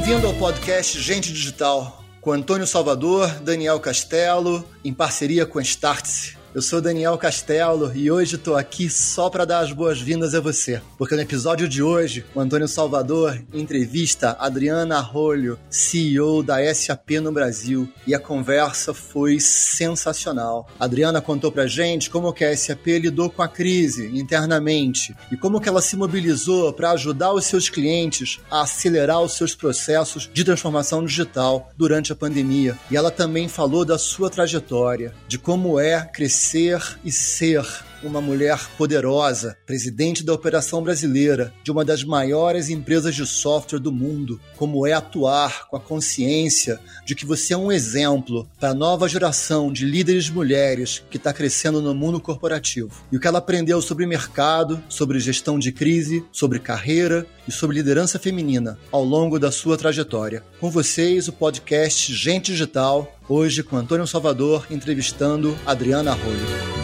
Bem-vindo 0.00 0.26
ao 0.28 0.32
podcast 0.32 0.98
Gente 0.98 1.30
Digital, 1.30 2.02
com 2.22 2.32
Antônio 2.32 2.66
Salvador, 2.66 3.28
Daniel 3.40 3.78
Castelo, 3.78 4.64
em 4.82 4.94
parceria 4.94 5.44
com 5.44 5.58
a 5.58 5.62
Startse. 5.62 6.38
Eu 6.52 6.60
sou 6.60 6.80
Daniel 6.80 7.16
Castelo 7.16 7.92
e 7.94 8.10
hoje 8.10 8.34
estou 8.34 8.56
aqui 8.56 8.90
só 8.90 9.30
para 9.30 9.44
dar 9.44 9.60
as 9.60 9.70
boas-vindas 9.70 10.34
a 10.34 10.40
você, 10.40 10.82
porque 10.98 11.14
no 11.14 11.20
episódio 11.20 11.68
de 11.68 11.80
hoje, 11.80 12.24
o 12.34 12.40
Antônio 12.40 12.66
Salvador 12.66 13.40
entrevista 13.54 14.36
Adriana 14.36 14.96
Arrolho, 14.96 15.56
CEO 15.70 16.42
da 16.42 16.56
SAP 16.74 17.20
no 17.22 17.30
Brasil, 17.30 17.88
e 18.04 18.16
a 18.16 18.18
conversa 18.18 18.92
foi 18.92 19.38
sensacional. 19.38 20.68
A 20.80 20.86
Adriana 20.86 21.20
contou 21.20 21.52
pra 21.52 21.68
gente 21.68 22.10
como 22.10 22.32
que 22.32 22.44
a 22.44 22.56
SAP 22.56 22.84
lidou 22.98 23.30
com 23.30 23.42
a 23.42 23.48
crise 23.48 24.08
internamente 24.18 25.14
e 25.30 25.36
como 25.36 25.60
que 25.60 25.68
ela 25.68 25.80
se 25.80 25.96
mobilizou 25.96 26.72
para 26.72 26.90
ajudar 26.90 27.32
os 27.32 27.44
seus 27.44 27.68
clientes 27.68 28.40
a 28.50 28.62
acelerar 28.62 29.20
os 29.20 29.34
seus 29.34 29.54
processos 29.54 30.28
de 30.34 30.42
transformação 30.42 31.04
digital 31.04 31.70
durante 31.76 32.12
a 32.12 32.16
pandemia. 32.16 32.76
E 32.90 32.96
ela 32.96 33.12
também 33.12 33.48
falou 33.48 33.84
da 33.84 33.96
sua 33.96 34.28
trajetória, 34.28 35.14
de 35.28 35.38
como 35.38 35.78
é 35.78 36.04
crescer 36.12 36.39
ser 36.40 36.98
e 37.04 37.12
ser 37.12 37.66
uma 38.02 38.20
mulher 38.20 38.58
poderosa, 38.76 39.56
presidente 39.66 40.24
da 40.24 40.32
operação 40.32 40.82
brasileira 40.82 41.52
de 41.62 41.70
uma 41.70 41.84
das 41.84 42.04
maiores 42.04 42.68
empresas 42.68 43.14
de 43.14 43.26
software 43.26 43.78
do 43.78 43.92
mundo, 43.92 44.40
como 44.56 44.86
é 44.86 44.92
atuar 44.92 45.68
com 45.68 45.76
a 45.76 45.80
consciência 45.80 46.80
de 47.04 47.14
que 47.14 47.26
você 47.26 47.54
é 47.54 47.56
um 47.56 47.72
exemplo 47.72 48.48
para 48.58 48.70
a 48.70 48.74
nova 48.74 49.08
geração 49.08 49.72
de 49.72 49.84
líderes 49.84 50.28
mulheres 50.30 51.02
que 51.10 51.16
está 51.16 51.32
crescendo 51.32 51.80
no 51.82 51.94
mundo 51.94 52.20
corporativo. 52.20 52.90
E 53.10 53.16
o 53.16 53.20
que 53.20 53.26
ela 53.26 53.38
aprendeu 53.38 53.80
sobre 53.82 54.06
mercado, 54.06 54.82
sobre 54.88 55.20
gestão 55.20 55.58
de 55.58 55.72
crise, 55.72 56.24
sobre 56.32 56.58
carreira 56.58 57.26
e 57.46 57.52
sobre 57.52 57.76
liderança 57.76 58.18
feminina 58.18 58.78
ao 58.90 59.04
longo 59.04 59.38
da 59.38 59.50
sua 59.50 59.76
trajetória. 59.76 60.42
Com 60.60 60.70
vocês, 60.70 61.28
o 61.28 61.32
podcast 61.32 62.12
Gente 62.14 62.52
Digital, 62.52 63.18
hoje 63.28 63.62
com 63.62 63.76
Antônio 63.76 64.06
Salvador 64.06 64.66
entrevistando 64.70 65.56
Adriana 65.66 66.12
Arroio. 66.12 66.79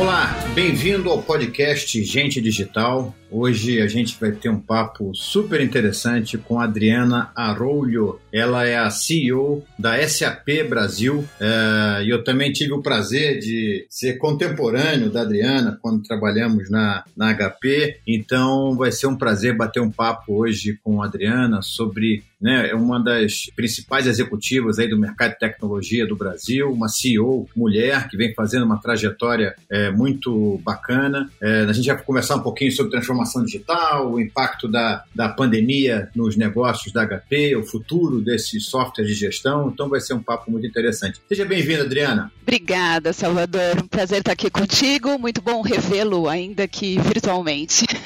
Olá, 0.00 0.32
bem-vindo 0.54 1.10
ao 1.10 1.20
podcast 1.20 2.02
Gente 2.02 2.40
Digital. 2.40 3.14
Hoje 3.30 3.80
a 3.80 3.86
gente 3.86 4.18
vai 4.18 4.32
ter 4.32 4.48
um 4.48 4.58
papo 4.58 5.14
super 5.14 5.60
interessante 5.60 6.36
com 6.36 6.58
a 6.58 6.64
Adriana 6.64 7.30
Arroulho. 7.34 8.18
Ela 8.32 8.66
é 8.66 8.76
a 8.76 8.90
CEO 8.90 9.64
da 9.78 9.96
SAP 10.08 10.68
Brasil 10.68 11.24
é, 11.40 12.04
e 12.04 12.10
eu 12.10 12.24
também 12.24 12.52
tive 12.52 12.72
o 12.72 12.82
prazer 12.82 13.38
de 13.38 13.86
ser 13.88 14.18
contemporâneo 14.18 15.10
da 15.10 15.22
Adriana 15.22 15.78
quando 15.80 16.02
trabalhamos 16.02 16.68
na, 16.68 17.04
na 17.16 17.32
HP. 17.32 18.00
Então 18.06 18.76
vai 18.76 18.90
ser 18.90 19.06
um 19.06 19.16
prazer 19.16 19.56
bater 19.56 19.80
um 19.80 19.90
papo 19.90 20.34
hoje 20.34 20.78
com 20.82 21.00
a 21.00 21.06
Adriana 21.06 21.62
sobre 21.62 22.24
né, 22.40 22.70
é 22.70 22.74
uma 22.74 22.98
das 22.98 23.50
principais 23.54 24.06
executivas 24.06 24.78
aí 24.78 24.88
do 24.88 24.98
mercado 24.98 25.32
de 25.32 25.38
tecnologia 25.38 26.06
do 26.06 26.16
Brasil, 26.16 26.72
uma 26.72 26.88
CEO 26.88 27.46
mulher 27.54 28.08
que 28.08 28.16
vem 28.16 28.32
fazendo 28.32 28.64
uma 28.64 28.80
trajetória 28.80 29.54
é, 29.70 29.90
muito 29.90 30.58
bacana. 30.64 31.30
É, 31.40 31.64
a 31.64 31.72
gente 31.72 31.86
vai 31.86 32.02
conversar 32.02 32.36
um 32.36 32.42
pouquinho 32.42 32.72
sobre 32.72 32.92
transformação 32.92 33.19
transformação 33.20 33.44
digital, 33.44 34.12
o 34.12 34.20
impacto 34.20 34.68
da, 34.68 35.04
da 35.14 35.28
pandemia 35.28 36.08
nos 36.14 36.36
negócios 36.36 36.92
da 36.92 37.06
HP, 37.06 37.56
o 37.56 37.64
futuro 37.64 38.20
desses 38.20 38.66
softwares 38.66 39.12
de 39.12 39.18
gestão. 39.18 39.70
Então 39.72 39.88
vai 39.88 40.00
ser 40.00 40.14
um 40.14 40.22
papo 40.22 40.50
muito 40.50 40.66
interessante. 40.66 41.20
Seja 41.28 41.44
bem-vinda, 41.44 41.82
Adriana. 41.82 42.32
Obrigada, 42.42 43.12
Salvador. 43.12 43.82
Um 43.82 43.86
prazer 43.86 44.18
estar 44.18 44.32
aqui 44.32 44.50
contigo. 44.50 45.18
Muito 45.18 45.40
bom 45.40 45.60
revê-lo, 45.60 46.28
ainda 46.28 46.66
que 46.66 46.98
virtualmente. 46.98 47.86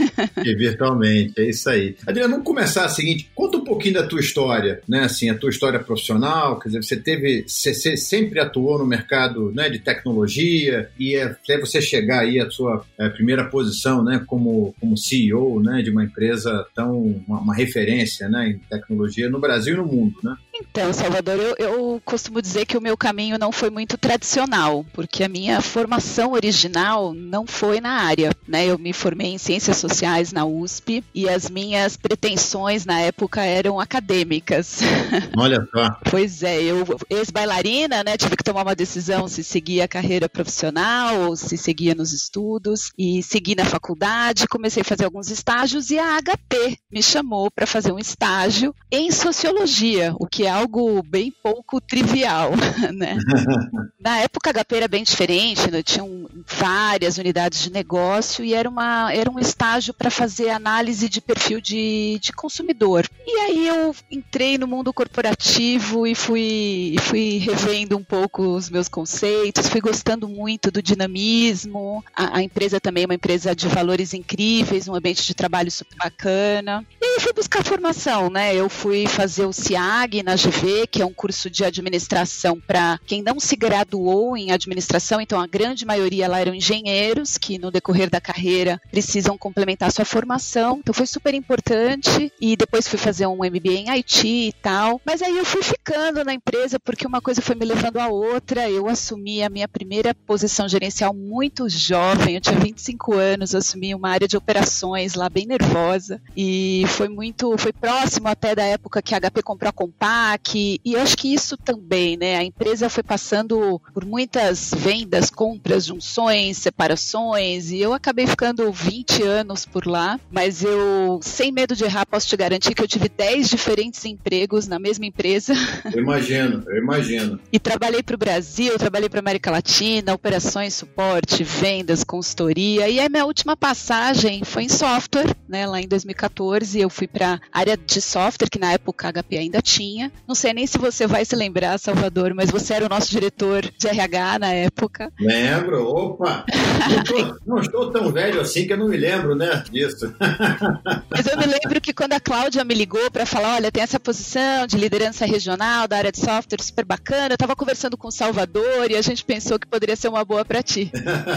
E 0.45 0.55
virtualmente, 0.55 1.41
é 1.41 1.49
isso 1.49 1.69
aí. 1.69 1.97
Adriana, 2.06 2.31
vamos 2.31 2.45
começar 2.45 2.84
a 2.84 2.89
seguinte. 2.89 3.31
Conta 3.34 3.56
um 3.56 3.65
pouquinho 3.65 3.94
da 3.94 4.06
tua 4.06 4.21
história, 4.21 4.81
né? 4.87 5.00
Assim, 5.05 5.31
a 5.31 5.37
tua 5.37 5.50
história 5.50 5.78
profissional. 5.78 6.59
Quer 6.59 6.69
dizer, 6.69 6.83
você 6.83 6.97
teve, 6.97 7.44
você 7.47 7.97
sempre 7.97 8.38
atuou 8.38 8.78
no 8.78 8.87
mercado, 8.87 9.50
né, 9.53 9.69
de 9.69 9.78
tecnologia 9.78 10.88
e 10.99 11.17
até 11.17 11.59
você 11.59 11.81
chegar 11.81 12.21
aí 12.21 12.38
à 12.38 12.50
sua 12.50 12.84
é, 12.99 13.09
primeira 13.09 13.44
posição, 13.44 14.05
né, 14.05 14.22
como 14.27 14.75
como 14.81 14.97
CEO 15.04 15.62
né, 15.62 15.82
de 15.82 15.91
uma 15.91 16.04
empresa 16.04 16.66
tão 16.75 17.22
uma, 17.26 17.41
uma, 17.41 17.54
referência 17.54 18.28
né, 18.28 18.48
em 18.48 18.59
tecnologia 18.59 19.28
no 19.28 19.41
Brasil 19.41 19.75
e 19.75 19.76
no 19.76 19.87
mundo, 19.87 20.16
né? 20.22 20.37
Então, 20.56 20.92
Salvador, 20.92 21.37
eu, 21.37 21.56
eu 21.59 22.03
costumo 22.04 22.41
dizer 22.41 22.65
que 22.65 22.78
o 22.78 22.81
meu 22.81 22.97
caminho 22.97 23.37
não 23.38 23.50
foi 23.50 23.70
muito 23.70 23.98
tradicional, 23.98 24.87
porque 24.92 25.25
a 25.25 25.28
minha 25.28 25.60
formação 25.60 26.32
original 26.32 27.12
não 27.12 27.44
foi 27.44 27.81
na 27.81 27.91
área, 27.91 28.31
né? 28.47 28.66
Eu 28.66 28.78
me 28.78 28.93
formei 28.93 29.32
em 29.32 29.38
ciências 29.38 29.78
sociais 29.78 30.32
na 30.32 30.44
USP 30.44 31.03
e 31.12 31.28
as 31.28 31.50
minhas 31.50 31.97
pretensões 31.97 32.84
na 32.84 33.00
época 33.00 33.43
eram 33.43 33.81
acadêmicas. 33.81 34.78
Olha 35.37 35.66
só. 35.75 35.98
pois 36.09 36.43
é, 36.44 36.62
eu 36.62 36.84
ex-bailarina, 37.10 38.04
né? 38.04 38.16
Tive 38.16 38.37
que 38.37 38.44
tomar 38.44 38.62
uma 38.62 38.76
decisão 38.76 39.26
se 39.26 39.43
seguia 39.43 39.84
a 39.84 39.88
carreira 39.88 40.28
profissional 40.28 41.28
ou 41.28 41.37
se 41.37 41.56
seguia 41.56 41.97
nos 41.97 42.12
estudos 42.12 42.93
e 42.97 43.22
segui 43.25 43.56
na 43.56 43.64
faculdade, 43.64 44.47
comecei 44.47 44.82
a 44.82 44.84
fazer 44.84 45.04
alguns 45.04 45.31
estágios 45.31 45.91
e 45.91 45.98
a 45.98 46.19
HP 46.22 46.78
me 46.93 47.03
chamou 47.03 47.50
para 47.50 47.66
fazer 47.66 47.91
um 47.91 47.98
estágio 47.98 48.72
em 48.91 49.10
sociologia, 49.10 50.14
o 50.20 50.26
que 50.26 50.44
é 50.44 50.50
algo 50.50 51.03
bem 51.03 51.32
pouco 51.43 51.81
trivial, 51.81 52.53
né? 52.93 53.16
Na 54.00 54.19
época 54.19 54.50
a 54.50 54.53
HP 54.53 54.77
era 54.77 54.88
bem 54.88 55.03
diferente, 55.03 55.71
né? 55.71 55.82
tinham 55.82 56.28
várias 56.47 57.16
unidades 57.16 57.62
de 57.62 57.72
negócio 57.72 58.44
e 58.44 58.55
era, 58.55 58.69
uma, 58.69 59.12
era 59.12 59.31
um 59.31 59.38
estágio 59.38 59.94
para 59.94 60.10
fazer 60.10 60.50
análise 60.50 61.09
de 61.09 61.21
perfil 61.21 61.60
de, 61.60 62.19
de 62.21 62.32
consumidor. 62.32 63.09
E 63.27 63.38
aí 63.41 63.69
eu 63.69 63.94
entrei 64.10 64.59
no 64.59 64.66
mundo 64.66 64.93
corporativo 64.93 66.06
e 66.06 66.15
fui, 66.15 66.97
fui 67.00 67.38
revendo 67.38 67.97
um 67.97 68.05
pouco 68.05 68.43
os 68.43 68.69
meus 68.69 68.88
conceitos, 68.88 69.69
fui 69.69 69.81
gostando 69.81 70.28
muito 70.28 70.71
do 70.71 70.82
dinamismo. 70.82 72.05
A, 72.15 72.38
a 72.38 72.43
empresa 72.43 72.81
também 72.81 73.05
é 73.05 73.06
uma 73.06 73.15
empresa 73.15 73.55
de 73.55 73.69
valores 73.69 74.12
incríveis, 74.12 74.88
um 74.88 74.94
ambiente 74.94 75.26
de 75.26 75.34
trabalho 75.34 75.71
super 75.71 75.97
bacana. 75.97 76.84
E 77.00 77.05
aí 77.05 77.21
fui 77.21 77.32
buscar 77.32 77.65
formação, 77.65 78.28
né? 78.28 78.55
Eu 78.55 78.69
fui 78.69 79.06
fazer 79.06 79.47
o 79.47 79.53
CIAG 79.53 80.22
na 80.22 80.34
GV, 80.37 80.87
que 80.87 81.03
é 81.03 81.06
um 81.06 81.12
curso 81.12 81.49
de 81.49 81.65
administração 81.65 82.61
para 82.61 82.99
quem 83.06 83.22
não 83.22 83.39
se 83.39 83.56
graduou 83.56 84.37
em 84.37 84.50
administração, 84.50 85.21
então 85.21 85.41
a 85.41 85.47
grande 85.47 85.84
maioria 85.84 86.28
lá 86.28 86.41
eram 86.41 86.55
engenheiros 86.55 87.39
que 87.39 87.59
no 87.59 87.71
decorrer 87.71 88.11
da 88.11 88.21
carreira 88.21 88.81
precisam 88.91 89.37
complementar 89.37 89.93
sua 89.93 90.05
formação. 90.05 90.78
Então 90.78 90.94
foi 90.94 91.06
super 91.06 91.34
importante 91.34 92.33
e 92.41 92.56
depois 92.56 92.89
fui 92.89 92.99
fazer 92.99 93.27
um 93.27 93.37
MBA 93.37 93.73
em 93.73 93.91
IT 93.91 94.27
e 94.27 94.53
tal. 94.62 95.00
Mas 95.05 95.23
aí 95.23 95.37
eu 95.37 95.44
fui 95.44 95.62
ficando 95.62 96.25
na 96.25 96.34
empresa 96.34 96.78
porque 96.81 97.06
uma 97.06 97.21
coisa 97.21 97.43
foi 97.43 97.55
me 97.55 97.65
levando 97.65 97.99
a 97.99 98.09
outra. 98.09 98.69
Eu 98.71 98.89
assumi 98.89 99.43
a 99.43 99.50
minha 99.50 99.69
primeira 99.69 100.15
posição 100.15 100.69
gerencial 100.69 101.15
muito 101.15 101.69
jovem, 101.69 102.34
eu 102.34 102.41
tinha 102.41 102.59
25 102.59 103.15
anos, 103.15 103.55
assumi 103.55 103.94
uma 103.94 104.11
área 104.11 104.28
de 104.28 104.37
operações 104.37 105.15
lá 105.15 105.28
bem 105.28 105.47
nervosa 105.47 106.21
e 106.37 106.84
foi 106.89 107.09
muito, 107.09 107.56
foi 107.59 107.73
próximo 107.73 108.28
até 108.28 108.55
da 108.55 108.65
época 108.65 109.03
que 109.03 109.15
a 109.15 109.21
HP 109.21 109.43
comprou 109.43 109.69
a 109.69 109.73
Compaq 109.73 110.24
e, 110.55 110.81
e 110.85 110.97
acho 110.97 111.17
que 111.17 111.33
isso 111.33 111.57
também, 111.57 112.17
né? 112.17 112.37
A 112.37 112.45
empresa 112.45 112.89
foi 112.89 113.03
passando 113.03 113.81
por 113.93 114.05
muitas 114.05 114.71
vendas, 114.77 115.31
compras, 115.31 115.87
junções, 115.87 116.59
separações 116.59 117.71
e 117.71 117.81
eu 117.81 117.93
acabei 117.93 118.27
ficando 118.27 118.71
20 118.73 119.23
anos 119.23 119.67
por 119.67 119.87
lá, 119.87 120.19
mas 120.31 120.62
eu, 120.62 121.21
sem 121.23 121.53
medo 121.53 121.77
de 121.77 121.85
errar, 121.85 122.07
posso 122.07 122.29
te 122.29 122.37
garantir 122.37 122.75
que 122.75 122.83
eu 122.83 122.89
tive 122.89 123.09
10 123.09 123.49
diferentes 123.49 124.05
empregos 124.05 124.67
na 124.67 124.79
mesma 124.79 125.07
empresa. 125.07 125.55
Eu 125.93 126.03
imagino, 126.03 126.65
eu 126.67 126.79
imagino. 126.79 127.41
e 127.53 127.59
trabalhei 127.59 128.03
para 128.03 128.15
o 128.15 128.19
Brasil, 128.19 128.79
trabalhei 128.79 129.09
para 129.09 129.21
América 129.21 129.51
Latina, 129.51 130.15
operações, 130.15 130.75
suporte, 130.75 131.44
vendas, 131.44 132.03
consultoria 132.03 132.88
e 132.88 133.00
a 133.00 133.09
minha 133.09 133.27
última 133.27 133.56
passagem 133.56 134.44
foi 134.44 134.65
em 134.65 134.69
software, 134.69 135.35
né? 135.49 135.67
Lá 135.67 135.81
em 135.81 135.88
2014 135.88 136.81
eu 136.81 136.91
fui 136.91 137.06
para 137.06 137.41
área 137.53 137.77
de 137.77 138.00
software 138.00 138.49
que 138.49 138.59
na 138.59 138.73
época 138.73 139.09
a 139.09 139.12
HP 139.12 139.38
ainda 139.38 139.61
tinha. 139.61 140.12
Não 140.26 140.34
sei 140.34 140.52
nem 140.55 140.66
se 140.66 140.78
você 140.78 141.06
vai 141.06 141.25
se 141.25 141.37
lembrar, 141.37 141.78
Salvador, 141.78 142.32
mas 142.34 142.50
você 142.50 142.75
era 142.75 142.87
o 142.87 142.88
nosso 142.88 143.11
diretor 143.11 143.62
de 143.78 143.88
RH 143.88 144.38
na 144.38 144.52
época. 144.52 145.12
Lembro, 145.20 145.87
opa. 145.87 146.44
não, 146.88 147.02
estou, 147.02 147.37
não 147.46 147.58
estou 147.58 147.90
tão 147.90 148.11
velho 148.11 148.40
assim 148.40 148.66
que 148.66 148.72
eu 148.72 148.78
não 148.78 148.88
me 148.88 148.96
lembro, 148.96 149.34
né, 149.34 149.62
disso. 149.70 150.14
mas 151.11 151.26
eu 151.26 151.37
me 151.37 151.46
lembro 151.46 151.81
que 151.81 151.93
quando 151.93 152.14
a 152.14 152.20
Cláudia 152.20 152.64
me 152.64 152.75
ligou 152.75 153.11
para 153.11 153.26
falar, 153.26 153.56
olha, 153.56 153.70
tem 153.70 153.82
essa 153.82 154.00
posição 154.00 154.66
de 154.66 154.76
liderança 154.76 155.26
regional 155.26 155.87
da 155.87 155.99
área 155.99 156.12
de 156.12 156.20
software 156.20 156.62
super 156.62 156.84
bacana, 156.84 157.28
eu 157.31 157.34
estava 157.34 157.55
conversando 157.55 157.96
com 157.96 158.08
o 158.08 158.12
Salvador 158.12 158.90
e 158.90 158.96
a 158.96 159.02
gente 159.02 159.25
pensou 159.25 159.58
que 159.58 159.67
poderia 159.67 159.96
ser 159.96 160.08
uma 160.08 160.25
boa 160.25 160.44
para 160.44 160.62
ti. 160.62 160.90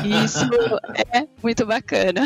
E 0.05 0.25
isso 0.25 0.45
é 1.13 1.27
muito 1.43 1.65
bacana. 1.65 2.21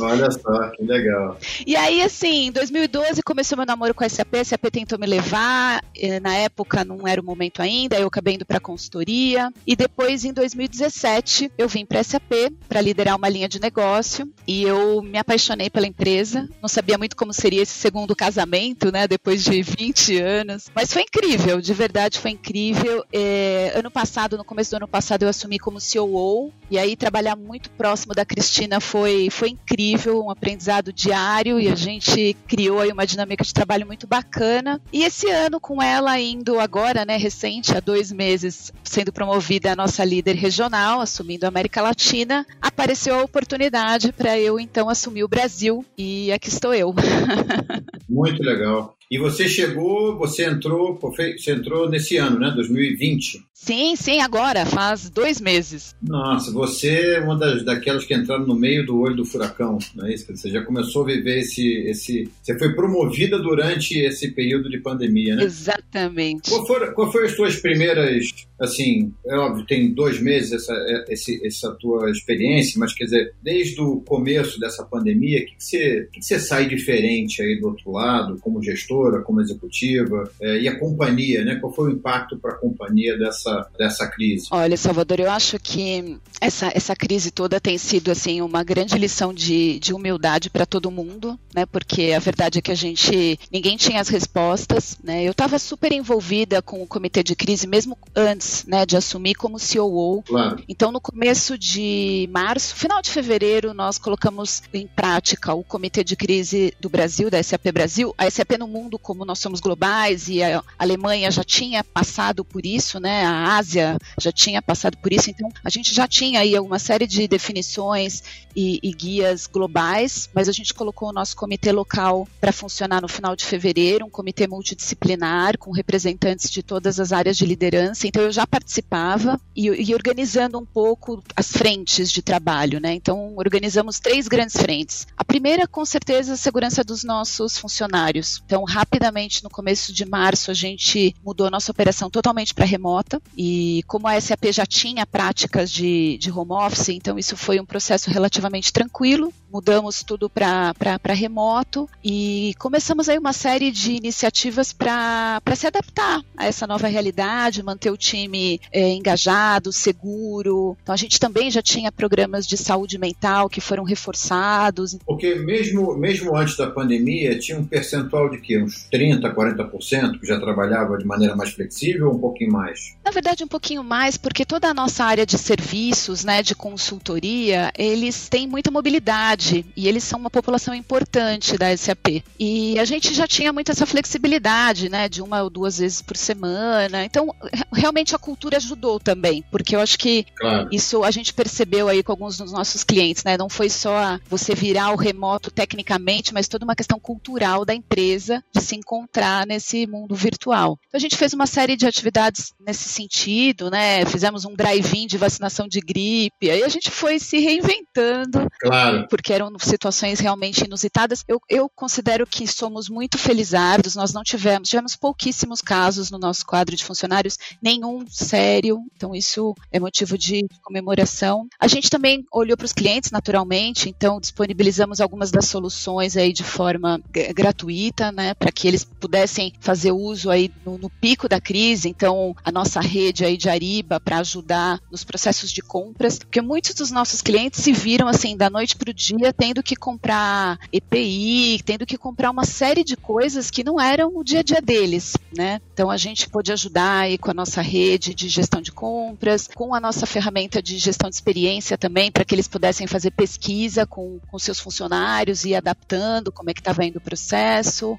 Olha 0.00 0.30
só, 0.30 0.70
que 0.70 0.84
legal. 0.84 1.38
E 1.66 1.76
aí, 1.76 2.02
assim, 2.02 2.46
em 2.46 2.52
2012 2.52 3.22
começou 3.22 3.56
meu 3.56 3.66
namoro 3.66 3.94
com 3.94 4.04
a 4.04 4.08
SAP, 4.08 4.34
a 4.36 4.44
SAP 4.44 4.64
tentou 4.70 4.98
me 4.98 5.06
levar, 5.06 5.71
eh, 5.96 6.20
na 6.20 6.34
época 6.34 6.84
não 6.84 7.06
era 7.06 7.20
o 7.20 7.24
momento 7.24 7.62
ainda, 7.62 7.98
eu 7.98 8.08
acabei 8.08 8.34
indo 8.34 8.44
para 8.44 8.60
consultoria, 8.60 9.52
e 9.66 9.76
depois 9.76 10.24
em 10.24 10.32
2017 10.32 11.52
eu 11.56 11.68
vim 11.68 11.84
para 11.84 12.02
SAP 12.02 12.32
para 12.68 12.80
liderar 12.80 13.16
uma 13.16 13.28
linha 13.28 13.48
de 13.48 13.60
negócio 13.60 14.28
e 14.46 14.62
eu 14.62 15.02
me 15.02 15.18
apaixonei 15.18 15.70
pela 15.70 15.86
empresa. 15.86 16.48
Não 16.60 16.68
sabia 16.68 16.98
muito 16.98 17.16
como 17.16 17.32
seria 17.32 17.62
esse 17.62 17.74
segundo 17.74 18.14
casamento, 18.16 18.90
né? 18.90 19.06
Depois 19.06 19.44
de 19.44 19.62
20 19.62 20.18
anos. 20.18 20.70
Mas 20.74 20.92
foi 20.92 21.02
incrível, 21.02 21.60
de 21.60 21.74
verdade 21.74 22.18
foi 22.18 22.32
incrível. 22.32 23.04
É, 23.12 23.72
ano 23.74 23.90
passado, 23.90 24.36
no 24.36 24.44
começo 24.44 24.70
do 24.70 24.76
ano 24.76 24.88
passado, 24.88 25.22
eu 25.22 25.28
assumi 25.28 25.58
como 25.58 25.78
COO 25.78 26.52
e 26.70 26.78
aí 26.78 26.96
trabalhar 26.96 27.36
muito 27.36 27.70
próximo 27.70 28.14
da 28.14 28.24
Cristina 28.24 28.80
foi, 28.80 29.28
foi 29.30 29.50
incrível, 29.50 30.24
um 30.24 30.30
aprendizado 30.30 30.92
diário 30.92 31.60
e 31.60 31.68
a 31.68 31.74
gente 31.74 32.36
criou 32.46 32.80
aí 32.80 32.90
uma 32.90 33.06
dinâmica 33.06 33.44
de 33.44 33.52
trabalho 33.52 33.86
muito 33.86 34.06
bacana. 34.06 34.80
E 34.92 35.04
esse 35.04 35.28
ano, 35.30 35.60
com 35.62 35.80
ela 35.80 36.18
indo 36.18 36.58
agora, 36.58 37.04
né, 37.04 37.16
recente, 37.16 37.74
há 37.74 37.80
dois 37.80 38.10
meses, 38.10 38.72
sendo 38.82 39.12
promovida 39.12 39.72
a 39.72 39.76
nossa 39.76 40.04
líder 40.04 40.34
regional, 40.34 41.00
assumindo 41.00 41.46
a 41.46 41.48
América 41.48 41.80
Latina, 41.80 42.44
apareceu 42.60 43.14
a 43.14 43.22
oportunidade 43.22 44.12
para 44.12 44.36
eu 44.38 44.58
então 44.58 44.88
assumir 44.88 45.22
o 45.22 45.28
Brasil 45.28 45.84
e 45.96 46.32
aqui 46.32 46.48
estou 46.48 46.74
eu. 46.74 46.92
Muito 48.10 48.42
legal. 48.42 48.96
E 49.12 49.18
você 49.18 49.46
chegou, 49.46 50.16
você 50.16 50.46
entrou, 50.46 50.98
você 50.98 51.52
entrou 51.52 51.86
nesse 51.86 52.16
ano, 52.16 52.38
né? 52.38 52.50
2020. 52.50 53.42
Sim, 53.52 53.94
sim, 53.94 54.20
agora, 54.20 54.66
faz 54.66 55.08
dois 55.08 55.40
meses. 55.40 55.94
Nossa, 56.02 56.50
você 56.50 57.16
é 57.16 57.20
uma 57.20 57.36
das, 57.36 57.62
daquelas 57.62 58.04
que 58.04 58.12
entraram 58.12 58.44
no 58.44 58.56
meio 58.56 58.84
do 58.84 58.98
olho 58.98 59.14
do 59.14 59.24
furacão, 59.24 59.78
não 59.94 60.06
é 60.06 60.14
isso? 60.14 60.34
Você 60.34 60.50
já 60.50 60.62
começou 60.62 61.02
a 61.02 61.06
viver 61.06 61.40
esse, 61.40 61.64
esse. 61.86 62.28
Você 62.42 62.58
foi 62.58 62.74
promovida 62.74 63.38
durante 63.38 63.96
esse 63.98 64.32
período 64.32 64.68
de 64.68 64.78
pandemia, 64.78 65.36
né? 65.36 65.44
Exatamente. 65.44 66.50
Qual 66.50 66.66
foram, 66.66 66.92
qual 66.92 67.12
foram 67.12 67.26
as 67.26 67.36
suas 67.36 67.54
primeiras, 67.54 68.30
assim, 68.58 69.12
é 69.24 69.36
óbvio, 69.36 69.64
tem 69.64 69.92
dois 69.92 70.20
meses 70.20 70.52
essa, 70.52 71.04
esse, 71.08 71.46
essa 71.46 71.70
tua 71.74 72.10
experiência, 72.10 72.80
mas 72.80 72.94
quer 72.94 73.04
dizer, 73.04 73.34
desde 73.40 73.80
o 73.80 74.00
começo 74.00 74.58
dessa 74.58 74.82
pandemia, 74.84 75.38
o 75.38 75.44
que, 75.44 75.56
que, 75.56 75.64
você, 75.64 76.08
que, 76.12 76.18
que 76.18 76.24
você 76.24 76.40
sai 76.40 76.66
diferente 76.66 77.40
aí 77.40 77.60
do 77.60 77.68
outro 77.68 77.92
lado, 77.92 78.38
como 78.40 78.60
gestora, 79.02 79.22
como 79.22 79.40
executiva, 79.40 80.30
é, 80.40 80.60
e 80.60 80.68
a 80.68 80.78
companhia, 80.78 81.44
né? 81.44 81.56
Qual 81.56 81.72
foi 81.72 81.90
o 81.90 81.92
impacto 81.92 82.38
para 82.38 82.52
a 82.52 82.58
companhia 82.58 83.18
dessa 83.18 83.68
dessa, 83.78 84.06
crise? 84.06 84.46
Olha, 84.50 84.76
Salvador, 84.76 85.20
eu 85.20 85.30
acho 85.30 85.58
que 85.58 86.18
essa, 86.40 86.70
essa 86.74 86.94
crise 86.94 87.30
toda 87.30 87.60
tem 87.60 87.78
sido 87.78 88.10
assim 88.10 88.40
uma 88.40 88.62
grande 88.62 88.98
lição 88.98 89.32
de, 89.32 89.78
de 89.78 89.94
humildade 89.94 90.50
para 90.50 90.66
todo 90.66 90.90
mundo, 90.90 91.38
né? 91.54 91.66
Porque 91.66 92.12
a 92.14 92.18
verdade 92.18 92.58
é 92.58 92.62
que 92.62 92.70
a 92.70 92.76
gente 92.76 93.38
ninguém 93.50 93.76
tinha 93.76 94.00
as 94.00 94.08
respostas, 94.08 94.98
né? 95.02 95.24
Eu 95.24 95.32
estava 95.32 95.58
super 95.58 95.92
envolvida 95.92 96.60
com 96.60 96.82
o 96.82 96.86
comitê 96.86 97.22
de 97.22 97.34
crise 97.34 97.66
mesmo 97.66 97.96
antes, 98.14 98.64
né, 98.66 98.84
de 98.84 98.96
assumir 98.96 99.34
como 99.34 99.56
COO. 99.58 100.22
Claro. 100.22 100.62
Então, 100.68 100.92
no 100.92 101.00
começo 101.00 101.56
de 101.56 102.28
março, 102.32 102.74
final 102.74 103.00
de 103.00 103.10
fevereiro, 103.10 103.72
nós 103.72 103.98
colocamos 103.98 104.62
em 104.72 104.86
prática 104.86 105.54
o 105.54 105.62
comitê 105.62 106.04
de 106.04 106.16
crise 106.16 106.74
do 106.80 106.88
Brasil, 106.88 107.30
da 107.30 107.42
SAP 107.42 107.72
Brasil. 107.72 108.14
A 108.18 108.28
SAP 108.28 108.52
no 108.58 108.66
mundo, 108.66 108.81
como 108.98 109.24
nós 109.24 109.38
somos 109.38 109.60
globais 109.60 110.28
e 110.28 110.42
a 110.42 110.62
Alemanha 110.78 111.30
já 111.30 111.44
tinha 111.44 111.82
passado 111.82 112.44
por 112.44 112.64
isso, 112.64 112.98
né? 113.00 113.24
A 113.24 113.56
Ásia 113.56 113.98
já 114.18 114.32
tinha 114.32 114.62
passado 114.62 114.96
por 114.98 115.12
isso, 115.12 115.30
então 115.30 115.50
a 115.64 115.70
gente 115.70 115.94
já 115.94 116.06
tinha 116.06 116.40
aí 116.40 116.58
uma 116.58 116.78
série 116.78 117.06
de 117.06 117.26
definições 117.26 118.22
e, 118.54 118.78
e 118.82 118.92
guias 118.92 119.46
globais, 119.46 120.28
mas 120.34 120.48
a 120.48 120.52
gente 120.52 120.74
colocou 120.74 121.08
o 121.08 121.12
nosso 121.12 121.36
comitê 121.36 121.72
local 121.72 122.28
para 122.40 122.52
funcionar 122.52 123.00
no 123.00 123.08
final 123.08 123.34
de 123.34 123.44
fevereiro, 123.44 124.06
um 124.06 124.10
comitê 124.10 124.46
multidisciplinar 124.46 125.58
com 125.58 125.70
representantes 125.70 126.50
de 126.50 126.62
todas 126.62 127.00
as 127.00 127.12
áreas 127.12 127.36
de 127.36 127.46
liderança. 127.46 128.06
Então 128.06 128.22
eu 128.22 128.32
já 128.32 128.46
participava 128.46 129.40
e, 129.54 129.68
e 129.68 129.94
organizando 129.94 130.58
um 130.58 130.64
pouco 130.64 131.22
as 131.34 131.50
frentes 131.50 132.10
de 132.10 132.22
trabalho, 132.22 132.80
né? 132.80 132.94
Então 132.94 133.34
organizamos 133.36 133.98
três 133.98 134.28
grandes 134.28 134.56
frentes. 134.56 135.06
A 135.16 135.24
primeira, 135.24 135.66
com 135.66 135.84
certeza, 135.84 136.34
a 136.34 136.36
segurança 136.36 136.84
dos 136.84 137.04
nossos 137.04 137.56
funcionários. 137.56 138.42
Então 138.46 138.64
rapidamente 138.72 139.44
no 139.44 139.50
começo 139.50 139.92
de 139.92 140.06
março 140.06 140.50
a 140.50 140.54
gente 140.54 141.14
mudou 141.22 141.46
a 141.46 141.50
nossa 141.50 141.70
operação 141.70 142.10
totalmente 142.10 142.54
para 142.54 142.64
remota. 142.64 143.20
E 143.36 143.84
como 143.86 144.08
a 144.08 144.18
SAP 144.18 144.46
já 144.50 144.64
tinha 144.64 145.06
práticas 145.06 145.70
de, 145.70 146.16
de 146.18 146.30
home 146.30 146.52
office, 146.52 146.88
então 146.88 147.18
isso 147.18 147.36
foi 147.36 147.60
um 147.60 147.66
processo 147.66 148.10
relativamente 148.10 148.72
tranquilo. 148.72 149.32
Mudamos 149.52 150.02
tudo 150.02 150.30
para 150.30 151.12
remoto 151.12 151.88
e 152.02 152.54
começamos 152.58 153.08
aí 153.08 153.18
uma 153.18 153.34
série 153.34 153.70
de 153.70 153.92
iniciativas 153.92 154.72
para 154.72 155.40
se 155.54 155.66
adaptar 155.66 156.22
a 156.34 156.46
essa 156.46 156.66
nova 156.66 156.86
realidade, 156.86 157.62
manter 157.62 157.90
o 157.90 157.96
time 157.96 158.58
é, 158.72 158.88
engajado, 158.94 159.70
seguro. 159.70 160.76
Então 160.82 160.94
a 160.94 160.96
gente 160.96 161.20
também 161.20 161.50
já 161.50 161.60
tinha 161.60 161.92
programas 161.92 162.46
de 162.46 162.56
saúde 162.56 162.96
mental 162.96 163.50
que 163.50 163.60
foram 163.60 163.84
reforçados. 163.84 164.96
Porque 165.04 165.34
mesmo, 165.34 165.94
mesmo 165.94 166.34
antes 166.34 166.56
da 166.56 166.70
pandemia, 166.70 167.38
tinha 167.38 167.58
um 167.58 167.64
percentual 167.64 168.30
de 168.30 168.38
Uns 168.62 168.88
30%, 168.92 169.34
40% 169.34 170.20
que 170.20 170.26
já 170.26 170.38
trabalhava 170.38 170.98
de 170.98 171.04
maneira 171.04 171.34
mais 171.36 171.52
flexível 171.52 172.08
ou 172.08 172.14
um 172.16 172.18
pouquinho 172.18 172.52
mais? 172.52 172.96
Na 173.04 173.10
verdade, 173.10 173.44
um 173.44 173.48
pouquinho 173.48 173.82
mais, 173.82 174.16
porque 174.16 174.44
toda 174.44 174.68
a 174.68 174.74
nossa 174.74 175.04
área 175.04 175.26
de 175.26 175.38
serviços, 175.38 176.24
né, 176.24 176.42
de 176.42 176.54
consultoria, 176.54 177.72
eles 177.76 178.28
têm 178.28 178.46
muita 178.46 178.70
mobilidade 178.70 179.64
e 179.76 179.88
eles 179.88 180.04
são 180.04 180.18
uma 180.18 180.30
população 180.30 180.74
importante 180.74 181.56
da 181.56 181.76
SAP. 181.76 182.22
E 182.38 182.78
a 182.78 182.84
gente 182.84 183.14
já 183.14 183.26
tinha 183.26 183.52
muito 183.52 183.70
essa 183.70 183.86
flexibilidade, 183.86 184.88
né, 184.88 185.08
de 185.08 185.22
uma 185.22 185.42
ou 185.42 185.50
duas 185.50 185.78
vezes 185.78 186.02
por 186.02 186.16
semana. 186.16 187.04
Então, 187.04 187.34
realmente 187.72 188.14
a 188.14 188.18
cultura 188.18 188.56
ajudou 188.56 188.98
também, 189.00 189.44
porque 189.50 189.74
eu 189.74 189.80
acho 189.80 189.98
que 189.98 190.26
claro. 190.36 190.68
isso 190.72 191.02
a 191.04 191.10
gente 191.10 191.34
percebeu 191.34 191.88
aí 191.88 192.02
com 192.02 192.12
alguns 192.12 192.36
dos 192.36 192.52
nossos 192.52 192.84
clientes, 192.84 193.24
né? 193.24 193.36
Não 193.36 193.48
foi 193.48 193.68
só 193.68 194.18
você 194.28 194.54
virar 194.54 194.92
o 194.92 194.96
remoto 194.96 195.50
tecnicamente, 195.50 196.32
mas 196.32 196.48
toda 196.48 196.64
uma 196.64 196.76
questão 196.76 196.98
cultural 196.98 197.64
da 197.64 197.74
empresa 197.74 198.42
de 198.52 198.60
se 198.60 198.76
encontrar 198.76 199.46
nesse 199.46 199.86
mundo 199.86 200.14
virtual. 200.14 200.78
Então, 200.86 200.98
a 200.98 201.00
gente 201.00 201.16
fez 201.16 201.32
uma 201.32 201.46
série 201.46 201.76
de 201.76 201.86
atividades 201.86 202.52
nesse 202.60 202.88
sentido, 202.88 203.70
né? 203.70 204.04
Fizemos 204.06 204.44
um 204.44 204.54
drive-in 204.54 205.06
de 205.06 205.16
vacinação 205.16 205.66
de 205.66 205.80
gripe, 205.80 206.50
aí 206.50 206.62
a 206.62 206.68
gente 206.68 206.90
foi 206.90 207.18
se 207.18 207.38
reinventando, 207.38 208.46
claro. 208.60 209.06
porque 209.08 209.32
eram 209.32 209.50
situações 209.58 210.20
realmente 210.20 210.64
inusitadas. 210.64 211.24
Eu, 211.26 211.40
eu 211.48 211.70
considero 211.74 212.26
que 212.26 212.46
somos 212.46 212.88
muito 212.88 213.18
felizardos, 213.18 213.96
nós 213.96 214.12
não 214.12 214.22
tivemos, 214.22 214.68
tivemos 214.68 214.96
pouquíssimos 214.96 215.60
casos 215.60 216.10
no 216.10 216.18
nosso 216.18 216.44
quadro 216.44 216.76
de 216.76 216.84
funcionários, 216.84 217.38
nenhum 217.62 218.04
sério, 218.08 218.78
então 218.94 219.14
isso 219.14 219.54
é 219.70 219.80
motivo 219.80 220.18
de 220.18 220.46
comemoração. 220.62 221.46
A 221.58 221.68
gente 221.68 221.88
também 221.88 222.24
olhou 222.32 222.56
para 222.56 222.66
os 222.66 222.72
clientes, 222.72 223.10
naturalmente, 223.10 223.88
então 223.88 224.20
disponibilizamos 224.20 225.00
algumas 225.00 225.30
das 225.30 225.46
soluções 225.46 226.16
aí 226.16 226.32
de 226.32 226.44
forma 226.44 227.00
gratuita, 227.34 228.12
né, 228.12 228.34
para 228.42 228.50
que 228.50 228.66
eles 228.66 228.82
pudessem 228.82 229.52
fazer 229.60 229.92
uso 229.92 230.28
aí 230.28 230.50
no, 230.66 230.76
no 230.76 230.90
pico 230.90 231.28
da 231.28 231.40
crise, 231.40 231.88
então 231.88 232.34
a 232.44 232.50
nossa 232.50 232.80
rede 232.80 233.24
aí 233.24 233.36
de 233.36 233.48
Ariba 233.48 234.00
para 234.00 234.18
ajudar 234.18 234.80
nos 234.90 235.04
processos 235.04 235.52
de 235.52 235.62
compras, 235.62 236.18
porque 236.18 236.40
muitos 236.40 236.74
dos 236.74 236.90
nossos 236.90 237.22
clientes 237.22 237.62
se 237.62 237.72
viram 237.72 238.08
assim 238.08 238.36
da 238.36 238.50
noite 238.50 238.74
para 238.74 238.90
o 238.90 238.94
dia 238.94 239.32
tendo 239.32 239.62
que 239.62 239.76
comprar 239.76 240.58
EPI, 240.72 241.62
tendo 241.64 241.86
que 241.86 241.96
comprar 241.96 242.32
uma 242.32 242.44
série 242.44 242.82
de 242.82 242.96
coisas 242.96 243.48
que 243.48 243.62
não 243.62 243.80
eram 243.80 244.10
o 244.16 244.24
dia 244.24 244.40
a 244.40 244.42
dia 244.42 244.60
deles, 244.60 245.16
né? 245.36 245.60
Então 245.72 245.88
a 245.88 245.96
gente 245.96 246.28
pôde 246.28 246.50
ajudar 246.50 247.02
aí 247.02 247.18
com 247.18 247.30
a 247.30 247.34
nossa 247.34 247.62
rede 247.62 248.12
de 248.12 248.28
gestão 248.28 248.60
de 248.60 248.72
compras, 248.72 249.48
com 249.54 249.72
a 249.72 249.78
nossa 249.78 250.04
ferramenta 250.04 250.60
de 250.60 250.78
gestão 250.78 251.08
de 251.08 251.14
experiência 251.14 251.78
também, 251.78 252.10
para 252.10 252.24
que 252.24 252.34
eles 252.34 252.48
pudessem 252.48 252.88
fazer 252.88 253.12
pesquisa 253.12 253.86
com, 253.86 254.18
com 254.28 254.36
seus 254.36 254.58
funcionários 254.58 255.44
e 255.44 255.54
adaptando 255.54 256.32
como 256.32 256.50
é 256.50 256.54
que 256.54 256.60
estava 256.60 256.84
indo 256.84 256.96
o 256.96 257.00
processo. 257.00 257.96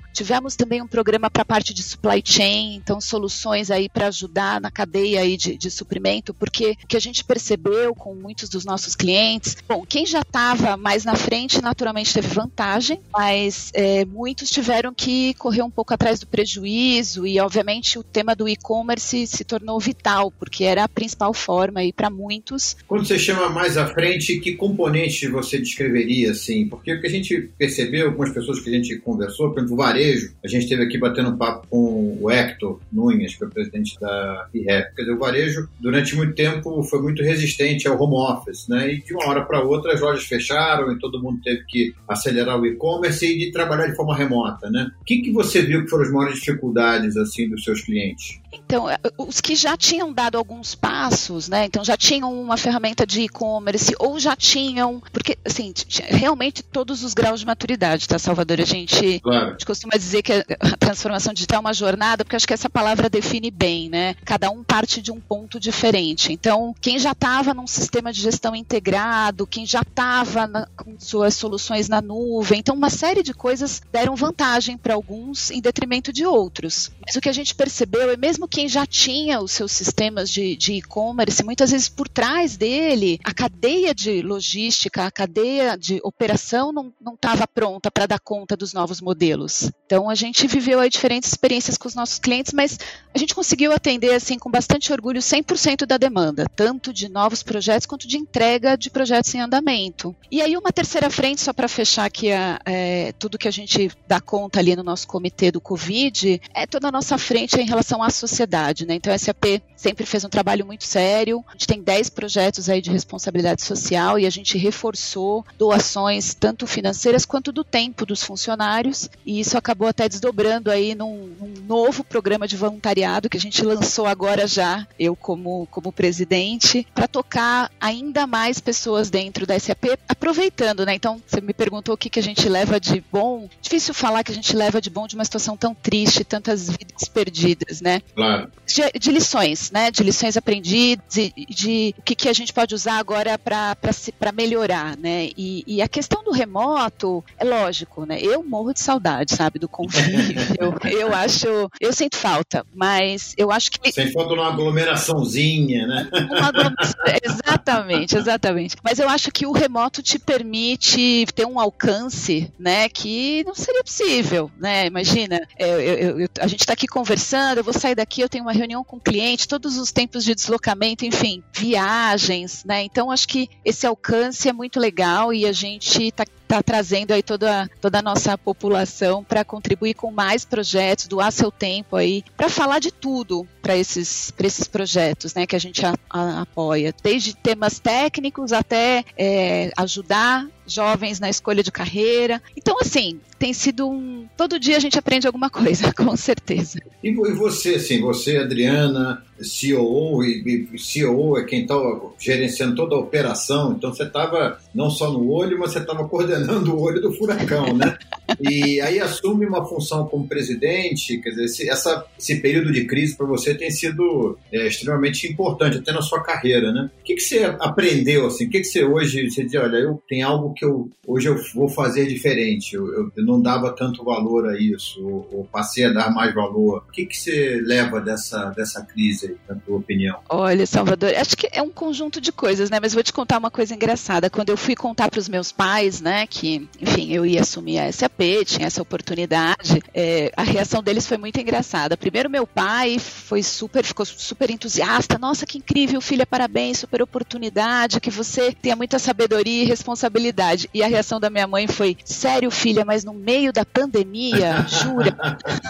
Também 0.55 0.81
um 0.81 0.87
programa 0.87 1.29
para 1.29 1.41
a 1.41 1.45
parte 1.45 1.73
de 1.73 1.83
supply 1.83 2.21
chain, 2.23 2.75
então 2.75 2.99
soluções 2.99 3.69
aí 3.69 3.89
para 3.89 4.07
ajudar 4.07 4.59
na 4.59 4.71
cadeia 4.71 5.21
aí 5.21 5.37
de, 5.37 5.57
de 5.57 5.69
suprimento, 5.69 6.33
porque 6.33 6.75
o 6.83 6.87
que 6.87 6.97
a 6.97 6.99
gente 6.99 7.23
percebeu 7.23 7.93
com 7.93 8.15
muitos 8.15 8.49
dos 8.49 8.65
nossos 8.65 8.95
clientes, 8.95 9.57
bom, 9.67 9.85
quem 9.87 10.05
já 10.05 10.21
estava 10.21 10.75
mais 10.77 11.05
na 11.05 11.15
frente 11.15 11.61
naturalmente 11.61 12.13
teve 12.13 12.27
vantagem, 12.27 12.99
mas 13.11 13.71
é, 13.73 14.05
muitos 14.05 14.49
tiveram 14.49 14.93
que 14.93 15.33
correr 15.35 15.61
um 15.61 15.69
pouco 15.69 15.93
atrás 15.93 16.19
do 16.19 16.27
prejuízo 16.27 17.25
e, 17.27 17.39
obviamente, 17.39 17.99
o 17.99 18.03
tema 18.03 18.35
do 18.35 18.47
e-commerce 18.47 19.27
se 19.27 19.43
tornou 19.43 19.79
vital, 19.79 20.31
porque 20.31 20.63
era 20.63 20.83
a 20.83 20.89
principal 20.89 21.33
forma 21.33 21.79
aí 21.79 21.91
para 21.93 22.09
muitos. 22.09 22.75
Quando 22.87 23.05
você 23.05 23.19
chama 23.19 23.49
mais 23.49 23.77
à 23.77 23.87
frente, 23.87 24.39
que 24.39 24.55
componente 24.55 25.27
você 25.27 25.59
descreveria 25.59 26.31
assim? 26.31 26.67
Porque 26.67 26.93
o 26.93 27.01
que 27.01 27.07
a 27.07 27.09
gente 27.09 27.49
percebeu, 27.57 28.07
algumas 28.07 28.31
pessoas 28.31 28.59
que 28.59 28.69
a 28.69 28.73
gente 28.73 28.97
conversou, 28.99 29.51
por 29.51 29.59
exemplo, 29.59 29.75
o 29.75 29.77
varejo, 30.23 30.35
a 30.43 30.47
gente 30.47 30.63
esteve 30.63 30.83
aqui 30.83 30.97
batendo 30.97 31.29
um 31.29 31.37
papo 31.37 31.67
com 31.69 32.17
o 32.21 32.31
Hector 32.31 32.79
Nunes, 32.91 33.35
que 33.35 33.43
é 33.43 33.47
o 33.47 33.49
presidente 33.49 33.99
da 33.99 34.47
IREP. 34.53 34.95
Quer 34.95 35.01
dizer, 35.01 35.13
o 35.13 35.19
varejo, 35.19 35.69
durante 35.79 36.15
muito 36.15 36.33
tempo, 36.33 36.83
foi 36.83 37.01
muito 37.01 37.23
resistente 37.23 37.87
ao 37.87 38.01
home 38.01 38.15
office, 38.15 38.67
né? 38.67 38.93
E 38.93 39.03
de 39.03 39.13
uma 39.13 39.27
hora 39.27 39.43
para 39.43 39.63
outra 39.63 39.93
as 39.93 40.01
lojas 40.01 40.25
fecharam 40.25 40.91
e 40.91 40.99
todo 40.99 41.21
mundo 41.21 41.41
teve 41.43 41.63
que 41.67 41.93
acelerar 42.07 42.59
o 42.59 42.65
e-commerce 42.65 43.25
e 43.25 43.37
de 43.37 43.51
trabalhar 43.51 43.87
de 43.87 43.95
forma 43.95 44.15
remota, 44.15 44.69
né? 44.69 44.91
O 45.01 45.03
que, 45.03 45.21
que 45.21 45.31
você 45.31 45.61
viu 45.61 45.83
que 45.83 45.89
foram 45.89 46.05
as 46.05 46.11
maiores 46.11 46.39
dificuldades, 46.39 47.17
assim, 47.17 47.49
dos 47.49 47.63
seus 47.63 47.81
clientes? 47.81 48.41
Então, 48.53 48.89
é, 48.89 48.97
os 49.17 49.41
que 49.41 49.55
já 49.55 49.75
tinham 49.75 50.13
dado 50.13 50.37
alguns 50.37 50.75
passos, 50.75 51.49
né? 51.49 51.65
Então 51.65 51.83
já 51.83 51.97
tinham 51.97 52.31
uma 52.41 52.57
ferramenta 52.57 53.05
de 53.05 53.21
e-commerce 53.21 53.93
ou 53.99 54.19
já 54.19 54.35
tinham, 54.35 55.01
porque 55.11 55.37
assim, 55.43 55.73
realmente 56.07 56.61
todos 56.63 57.03
os 57.03 57.13
graus 57.13 57.39
de 57.39 57.45
maturidade, 57.45 58.07
tá, 58.07 58.19
Salvador? 58.19 58.61
A 58.61 58.65
gente, 58.65 59.19
claro. 59.19 59.47
a 59.47 59.51
gente 59.51 59.65
costuma 59.65 59.97
dizer 59.97 60.21
que 60.21 60.33
a 60.33 60.77
transformação 60.77 61.33
digital 61.33 61.57
é 61.57 61.61
uma 61.61 61.73
jornada, 61.73 62.23
porque 62.23 62.35
acho 62.35 62.47
que 62.47 62.53
essa 62.53 62.69
palavra 62.69 63.09
define 63.09 63.49
bem, 63.49 63.89
né? 63.89 64.15
Cada 64.25 64.49
um 64.49 64.63
parte 64.63 65.01
de 65.01 65.11
um 65.11 65.19
ponto 65.19 65.59
diferente. 65.59 66.31
Então, 66.31 66.75
quem 66.79 66.99
já 66.99 67.11
estava 67.11 67.53
num 67.53 67.67
sistema 67.67 68.13
de 68.13 68.21
gestão 68.21 68.55
integrado, 68.55 69.47
quem 69.47 69.65
já 69.65 69.81
estava 69.81 70.69
com 70.75 70.95
suas 70.99 71.35
soluções 71.35 71.89
na 71.89 72.01
nuvem, 72.01 72.59
então 72.59 72.75
uma 72.75 72.89
série 72.89 73.23
de 73.23 73.33
coisas 73.33 73.81
deram 73.91 74.15
vantagem 74.15 74.77
para 74.77 74.93
alguns 74.93 75.49
em 75.51 75.61
detrimento 75.61 76.11
de 76.11 76.25
outros. 76.25 76.91
Mas 77.05 77.15
o 77.15 77.21
que 77.21 77.29
a 77.29 77.33
gente 77.33 77.55
percebeu 77.55 78.09
é 78.09 78.17
mesmo 78.17 78.42
quem 78.47 78.67
já 78.67 78.85
tinha 78.85 79.39
os 79.39 79.51
seus 79.51 79.71
sistemas 79.71 80.29
de 80.29 80.73
e-commerce, 80.73 81.43
muitas 81.43 81.71
vezes 81.71 81.89
por 81.89 82.07
trás 82.07 82.57
dele, 82.57 83.19
a 83.23 83.33
cadeia 83.33 83.93
de 83.93 84.21
logística, 84.21 85.05
a 85.05 85.11
cadeia 85.11 85.77
de 85.77 85.99
operação 86.03 86.71
não 86.71 87.13
estava 87.13 87.47
pronta 87.47 87.91
para 87.91 88.05
dar 88.05 88.19
conta 88.19 88.55
dos 88.55 88.73
novos 88.73 89.01
modelos. 89.01 89.71
Então 89.85 90.09
a 90.09 90.15
gente 90.15 90.47
viveu 90.47 90.79
aí 90.79 90.89
diferentes 90.89 91.29
experiências 91.29 91.77
com 91.77 91.87
os 91.87 91.95
nossos 91.95 92.19
clientes, 92.19 92.53
mas 92.53 92.79
a 93.13 93.17
gente 93.17 93.35
conseguiu 93.35 93.71
atender 93.71 94.13
assim 94.13 94.37
com 94.37 94.49
bastante 94.49 94.91
orgulho 94.91 95.21
100% 95.21 95.85
da 95.85 95.97
demanda, 95.97 96.45
tanto 96.55 96.93
de 96.93 97.09
novos 97.09 97.43
projetos 97.43 97.85
quanto 97.85 98.07
de 98.07 98.17
entrega 98.17 98.75
de 98.75 98.89
projetos 98.89 99.33
em 99.35 99.41
andamento. 99.41 100.15
E 100.31 100.41
aí 100.41 100.57
uma 100.57 100.71
terceira 100.71 101.09
frente, 101.09 101.41
só 101.41 101.53
para 101.53 101.67
fechar 101.67 102.05
aqui 102.05 102.31
a, 102.31 102.59
é, 102.65 103.11
tudo 103.13 103.37
que 103.37 103.47
a 103.47 103.51
gente 103.51 103.91
dá 104.07 104.19
conta 104.19 104.59
ali 104.59 104.75
no 104.75 104.83
nosso 104.83 105.07
comitê 105.07 105.51
do 105.51 105.61
Covid, 105.61 106.41
é 106.53 106.65
toda 106.65 106.87
a 106.87 106.91
nossa 106.91 107.17
frente 107.17 107.59
em 107.59 107.65
relação 107.65 108.01
à 108.01 108.09
sociedade. 108.33 108.85
Né? 108.85 108.95
Então 108.95 109.13
a 109.13 109.17
SAP 109.17 109.61
sempre 109.75 110.05
fez 110.05 110.23
um 110.23 110.29
trabalho 110.29 110.65
muito 110.65 110.85
sério, 110.85 111.43
a 111.47 111.51
gente 111.53 111.67
tem 111.67 111.81
10 111.81 112.09
projetos 112.09 112.69
aí 112.69 112.81
de 112.81 112.89
responsabilidade 112.89 113.61
social 113.61 114.17
e 114.17 114.25
a 114.25 114.29
gente 114.29 114.57
reforçou 114.57 115.45
doações 115.57 116.33
tanto 116.33 116.65
financeiras 116.65 117.25
quanto 117.25 117.51
do 117.51 117.63
tempo 117.63 118.05
dos 118.05 118.23
funcionários 118.23 119.09
e 119.25 119.39
isso 119.39 119.57
acabou 119.57 119.87
até 119.87 120.07
desdobrando 120.07 120.71
aí 120.71 120.95
num, 120.95 121.33
num 121.39 121.53
novo 121.67 122.03
programa 122.03 122.47
de 122.47 122.57
voluntariado 122.57 123.29
que 123.29 123.37
a 123.37 123.41
gente 123.41 123.63
lançou 123.63 124.05
agora 124.05 124.47
já, 124.47 124.87
eu 124.97 125.15
como, 125.15 125.67
como 125.69 125.91
presidente, 125.91 126.87
para 126.93 127.07
tocar 127.07 127.71
ainda 127.79 128.25
mais 128.25 128.59
pessoas 128.59 129.09
dentro 129.09 129.45
da 129.45 129.59
SAP, 129.59 129.97
aproveitando, 130.07 130.85
né? 130.85 130.95
Então, 130.95 131.21
você 131.25 131.41
me 131.41 131.53
perguntou 131.53 131.95
o 131.95 131.97
que, 131.97 132.09
que 132.09 132.19
a 132.19 132.23
gente 132.23 132.47
leva 132.47 132.79
de 132.79 133.03
bom. 133.11 133.47
Difícil 133.61 133.93
falar 133.93 134.23
que 134.23 134.31
a 134.31 134.35
gente 134.35 134.55
leva 134.55 134.81
de 134.81 134.89
bom 134.89 135.07
de 135.07 135.15
uma 135.15 135.25
situação 135.25 135.55
tão 135.55 135.73
triste, 135.73 136.23
tantas 136.23 136.69
vidas 136.69 137.07
perdidas, 137.07 137.81
né? 137.81 138.01
Claro. 138.23 138.51
De, 138.65 138.99
de 138.99 139.11
lições, 139.11 139.71
né? 139.71 139.91
De 139.91 140.03
lições 140.03 140.37
aprendidas, 140.37 141.05
de, 141.11 141.33
de 141.49 141.95
o 141.97 142.01
que, 142.01 142.15
que 142.15 142.29
a 142.29 142.33
gente 142.33 142.53
pode 142.53 142.73
usar 142.73 142.97
agora 142.97 143.37
para 143.37 144.31
melhorar, 144.33 144.97
né? 144.97 145.29
E, 145.37 145.63
e, 145.67 145.81
a 145.81 145.87
questão 145.87 146.23
do 146.23 146.31
remoto, 146.31 147.23
é 147.37 147.43
lógico, 147.43 148.05
né? 148.05 148.19
Eu 148.21 148.43
morro 148.43 148.73
de 148.73 148.79
saudade, 148.79 149.35
sabe, 149.35 149.59
do 149.59 149.67
convívio. 149.67 150.35
eu, 150.57 150.73
eu 150.89 151.13
acho, 151.13 151.69
eu 151.79 151.91
sinto 151.91 152.15
falta, 152.15 152.65
mas 152.73 153.33
eu 153.37 153.51
acho 153.51 153.71
que. 153.71 153.91
Sem 153.91 154.11
falta 154.11 154.33
uma 154.33 154.47
aglomeraçãozinha, 154.47 155.85
né? 155.85 156.09
Aglomeração, 156.13 157.01
exatamente, 157.21 158.15
exatamente. 158.15 158.75
Mas 158.81 158.97
eu 158.97 159.09
acho 159.09 159.31
que 159.31 159.45
o 159.45 159.51
remoto 159.51 160.01
te 160.01 160.17
permite 160.17 161.25
ter 161.35 161.45
um 161.45 161.59
alcance, 161.59 162.51
né, 162.57 162.87
que 162.89 163.43
não 163.45 163.55
seria 163.55 163.83
possível, 163.83 164.49
né? 164.57 164.85
Imagina, 164.85 165.41
eu, 165.59 165.79
eu, 165.79 166.19
eu, 166.21 166.29
a 166.39 166.47
gente 166.47 166.61
está 166.61 166.73
aqui 166.73 166.87
conversando, 166.87 167.57
eu 167.57 167.63
vou 167.63 167.73
sair 167.73 167.95
daqui, 167.95 168.12
eu 168.21 168.29
tenho 168.29 168.43
uma 168.43 168.53
reunião 168.53 168.83
com 168.83 168.97
o 168.97 169.01
cliente, 169.01 169.47
todos 169.47 169.77
os 169.77 169.91
tempos 169.91 170.23
de 170.23 170.35
deslocamento, 170.35 171.05
enfim, 171.05 171.43
viagens, 171.53 172.63
né? 172.65 172.83
Então 172.83 173.11
acho 173.11 173.27
que 173.27 173.49
esse 173.63 173.85
alcance 173.85 174.47
é 174.47 174.53
muito 174.53 174.79
legal 174.79 175.33
e 175.33 175.45
a 175.45 175.51
gente 175.51 176.03
está 176.03 176.25
está 176.53 176.61
trazendo 176.61 177.11
aí 177.11 177.23
toda, 177.23 177.69
toda 177.81 177.99
a 177.99 178.01
nossa 178.01 178.37
população 178.37 179.23
para 179.23 179.43
contribuir 179.43 179.95
com 179.95 180.11
mais 180.11 180.45
projetos, 180.45 181.07
doar 181.07 181.31
seu 181.31 181.51
tempo 181.51 181.95
aí, 181.95 182.23
para 182.37 182.49
falar 182.49 182.79
de 182.79 182.91
tudo 182.91 183.47
para 183.61 183.77
esses, 183.77 184.33
esses 184.37 184.67
projetos 184.67 185.33
né, 185.33 185.47
que 185.47 185.55
a 185.55 185.59
gente 185.59 185.85
a, 185.85 185.95
a, 186.09 186.41
apoia, 186.41 186.93
desde 187.01 187.35
temas 187.35 187.79
técnicos 187.79 188.51
até 188.51 189.03
é, 189.17 189.71
ajudar 189.77 190.47
jovens 190.67 191.19
na 191.19 191.29
escolha 191.29 191.63
de 191.63 191.71
carreira. 191.71 192.41
Então, 192.55 192.77
assim, 192.79 193.19
tem 193.39 193.53
sido 193.53 193.89
um. 193.89 194.27
Todo 194.37 194.59
dia 194.59 194.77
a 194.77 194.79
gente 194.79 194.97
aprende 194.97 195.27
alguma 195.27 195.49
coisa, 195.49 195.91
com 195.95 196.15
certeza. 196.15 196.79
E 197.03 197.13
você, 197.13 197.75
assim, 197.75 198.01
você, 198.01 198.37
Adriana, 198.37 199.23
CEO, 199.41 200.23
e, 200.23 200.67
e 200.73 200.79
CEO 200.79 201.37
é 201.37 201.43
quem 201.43 201.61
está 201.61 201.75
gerenciando 202.19 202.75
toda 202.75 202.95
a 202.95 202.99
operação, 202.99 203.73
então 203.73 203.93
você 203.93 204.03
estava 204.03 204.59
não 204.73 204.89
só 204.89 205.11
no 205.11 205.29
olho, 205.29 205.59
mas 205.59 205.71
você 205.71 205.79
estava 205.79 206.07
coordenando 206.07 206.73
o 206.73 206.81
olho 206.81 207.01
do 207.01 207.13
furacão, 207.13 207.75
né? 207.75 207.97
E 208.39 208.79
aí 208.81 208.99
assume 208.99 209.45
uma 209.45 209.65
função 209.65 210.07
como 210.07 210.27
presidente, 210.27 211.17
quer 211.19 211.31
dizer, 211.31 211.45
esse, 211.45 211.69
essa, 211.69 212.05
esse 212.17 212.39
período 212.39 212.71
de 212.71 212.85
crise 212.85 213.15
para 213.15 213.25
você 213.25 213.53
tem 213.53 213.69
sido 213.69 214.37
é, 214.51 214.67
extremamente 214.67 215.27
importante, 215.27 215.77
até 215.77 215.91
na 215.91 216.01
sua 216.01 216.23
carreira, 216.23 216.71
né? 216.71 216.89
O 217.01 217.03
que, 217.03 217.15
que 217.15 217.21
você 217.21 217.43
aprendeu, 217.59 218.27
assim? 218.27 218.45
O 218.45 218.49
que, 218.49 218.59
que 218.59 218.65
você 218.65 218.83
hoje, 218.83 219.29
você 219.29 219.43
diz, 219.43 219.55
olha, 219.55 219.77
eu 219.77 220.01
tenho 220.07 220.27
algo 220.27 220.53
que 220.53 220.65
eu, 220.65 220.89
hoje 221.05 221.27
eu 221.27 221.37
vou 221.53 221.67
fazer 221.67 222.07
diferente, 222.07 222.75
eu, 222.75 222.91
eu, 222.93 223.11
eu 223.15 223.25
não 223.25 223.41
dava 223.41 223.71
tanto 223.75 224.03
valor 224.03 224.47
a 224.47 224.59
isso, 224.59 225.05
ou, 225.05 225.29
ou, 225.31 225.43
passei 225.45 225.85
a 225.85 225.93
dar 225.93 226.13
mais 226.13 226.33
valor. 226.33 226.85
O 226.87 226.91
que, 226.91 227.05
que 227.05 227.17
você 227.17 227.61
leva 227.63 227.99
dessa, 227.99 228.49
dessa 228.51 228.83
crise 228.85 229.22
aí, 229.25 229.37
na 229.47 229.55
tua 229.55 229.77
opinião? 229.77 230.19
Olha, 230.29 230.65
Salvador, 230.65 231.13
acho 231.15 231.35
que 231.35 231.47
é 231.51 231.61
um 231.61 231.69
conjunto 231.69 232.19
de 232.19 232.31
coisas, 232.31 232.69
né? 232.69 232.79
Mas 232.81 232.93
vou 232.93 233.03
te 233.03 233.13
contar 233.13 233.37
uma 233.37 233.51
coisa 233.51 233.73
engraçada. 233.73 234.29
Quando 234.29 234.49
eu 234.49 234.57
fui 234.57 234.75
contar 234.75 235.09
para 235.09 235.19
os 235.19 235.29
meus 235.29 235.51
pais, 235.51 236.01
né, 236.01 236.25
que, 236.27 236.67
enfim, 236.79 237.11
eu 237.11 237.25
ia 237.25 237.41
assumir 237.41 237.79
a 237.79 237.91
SAP, 237.91 238.21
tinha 238.45 238.67
essa 238.67 238.81
oportunidade, 238.81 239.81
é, 239.93 240.31
a 240.35 240.43
reação 240.43 240.81
deles 240.81 241.07
foi 241.07 241.17
muito 241.17 241.39
engraçada. 241.39 241.97
Primeiro, 241.97 242.29
meu 242.29 242.45
pai 242.45 242.97
foi 242.99 243.43
super, 243.43 243.83
ficou 243.83 244.05
super 244.05 244.49
entusiasta. 244.49 245.17
Nossa, 245.17 245.45
que 245.45 245.57
incrível, 245.57 246.01
filha, 246.01 246.25
parabéns, 246.25 246.79
super 246.79 247.01
oportunidade, 247.01 247.99
que 247.99 248.09
você 248.09 248.51
tenha 248.51 248.75
muita 248.75 248.99
sabedoria 248.99 249.63
e 249.63 249.65
responsabilidade. 249.65 250.69
E 250.73 250.83
a 250.83 250.87
reação 250.87 251.19
da 251.19 251.29
minha 251.29 251.47
mãe 251.47 251.67
foi: 251.67 251.97
sério, 252.03 252.49
filha, 252.51 252.85
mas 252.85 253.03
no 253.03 253.13
meio 253.13 253.51
da 253.53 253.65
pandemia, 253.65 254.65
jura? 254.67 255.15